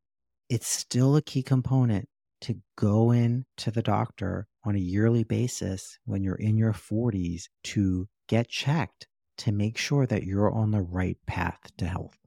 It's 0.48 0.66
still 0.66 1.16
a 1.16 1.22
key 1.22 1.42
component 1.42 2.08
to 2.42 2.60
go 2.76 3.10
in 3.10 3.46
to 3.56 3.70
the 3.70 3.82
doctor 3.82 4.46
on 4.64 4.74
a 4.74 4.78
yearly 4.78 5.24
basis 5.24 5.98
when 6.04 6.22
you're 6.22 6.34
in 6.34 6.56
your 6.56 6.72
40s 6.72 7.44
to 7.64 8.06
get 8.28 8.48
checked 8.48 9.06
to 9.38 9.52
make 9.52 9.78
sure 9.78 10.06
that 10.06 10.24
you're 10.24 10.52
on 10.52 10.70
the 10.70 10.82
right 10.82 11.18
path 11.26 11.58
to 11.78 11.86
health. 11.86 12.18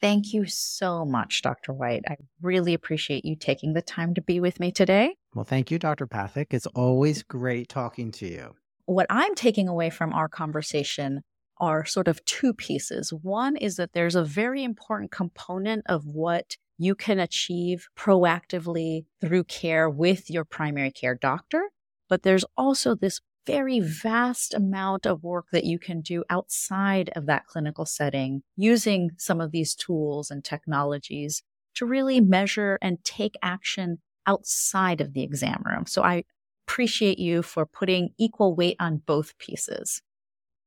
Thank 0.00 0.32
you 0.32 0.46
so 0.46 1.04
much, 1.04 1.42
Dr. 1.42 1.72
White. 1.72 2.04
I 2.08 2.16
really 2.42 2.74
appreciate 2.74 3.24
you 3.24 3.36
taking 3.36 3.72
the 3.72 3.82
time 3.82 4.14
to 4.14 4.22
be 4.22 4.40
with 4.40 4.60
me 4.60 4.70
today. 4.70 5.16
Well, 5.36 5.44
thank 5.44 5.70
you, 5.70 5.78
Dr. 5.78 6.06
Pathak. 6.06 6.54
It's 6.54 6.64
always 6.68 7.22
great 7.22 7.68
talking 7.68 8.10
to 8.12 8.26
you. 8.26 8.54
What 8.86 9.06
I'm 9.10 9.34
taking 9.34 9.68
away 9.68 9.90
from 9.90 10.14
our 10.14 10.30
conversation 10.30 11.20
are 11.58 11.84
sort 11.84 12.08
of 12.08 12.24
two 12.24 12.54
pieces. 12.54 13.12
One 13.12 13.54
is 13.54 13.76
that 13.76 13.92
there's 13.92 14.14
a 14.14 14.24
very 14.24 14.64
important 14.64 15.10
component 15.12 15.84
of 15.90 16.06
what 16.06 16.56
you 16.78 16.94
can 16.94 17.18
achieve 17.18 17.86
proactively 17.98 19.04
through 19.20 19.44
care 19.44 19.90
with 19.90 20.30
your 20.30 20.46
primary 20.46 20.90
care 20.90 21.14
doctor. 21.14 21.68
But 22.08 22.22
there's 22.22 22.46
also 22.56 22.94
this 22.94 23.20
very 23.46 23.78
vast 23.78 24.54
amount 24.54 25.04
of 25.04 25.22
work 25.22 25.48
that 25.52 25.64
you 25.64 25.78
can 25.78 26.00
do 26.00 26.24
outside 26.30 27.10
of 27.14 27.26
that 27.26 27.44
clinical 27.44 27.84
setting 27.84 28.42
using 28.56 29.10
some 29.18 29.42
of 29.42 29.52
these 29.52 29.74
tools 29.74 30.30
and 30.30 30.42
technologies 30.42 31.42
to 31.74 31.84
really 31.84 32.22
measure 32.22 32.78
and 32.80 33.04
take 33.04 33.34
action 33.42 33.98
outside 34.26 35.00
of 35.00 35.12
the 35.12 35.22
exam 35.22 35.62
room. 35.64 35.86
So 35.86 36.02
I 36.02 36.24
appreciate 36.66 37.18
you 37.18 37.42
for 37.42 37.64
putting 37.64 38.10
equal 38.18 38.54
weight 38.54 38.76
on 38.80 38.98
both 39.06 39.38
pieces. 39.38 40.02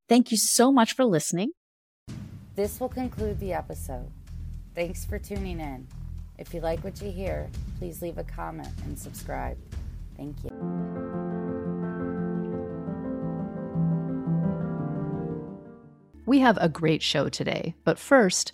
Thank 0.07 0.31
you 0.31 0.37
so 0.37 0.71
much 0.71 0.95
for 0.95 1.05
listening. 1.05 1.51
This 2.55 2.79
will 2.79 2.89
conclude 2.89 3.39
the 3.39 3.53
episode. 3.53 4.11
Thanks 4.75 5.05
for 5.05 5.19
tuning 5.19 5.59
in. 5.59 5.87
If 6.37 6.53
you 6.53 6.61
like 6.61 6.83
what 6.83 7.01
you 7.01 7.11
hear, 7.11 7.49
please 7.77 8.01
leave 8.01 8.17
a 8.17 8.23
comment 8.23 8.69
and 8.85 8.97
subscribe. 8.97 9.57
Thank 10.15 10.35
you. 10.43 10.49
We 16.25 16.39
have 16.39 16.57
a 16.61 16.69
great 16.69 17.01
show 17.01 17.27
today, 17.27 17.73
but 17.83 17.97
first, 17.97 18.53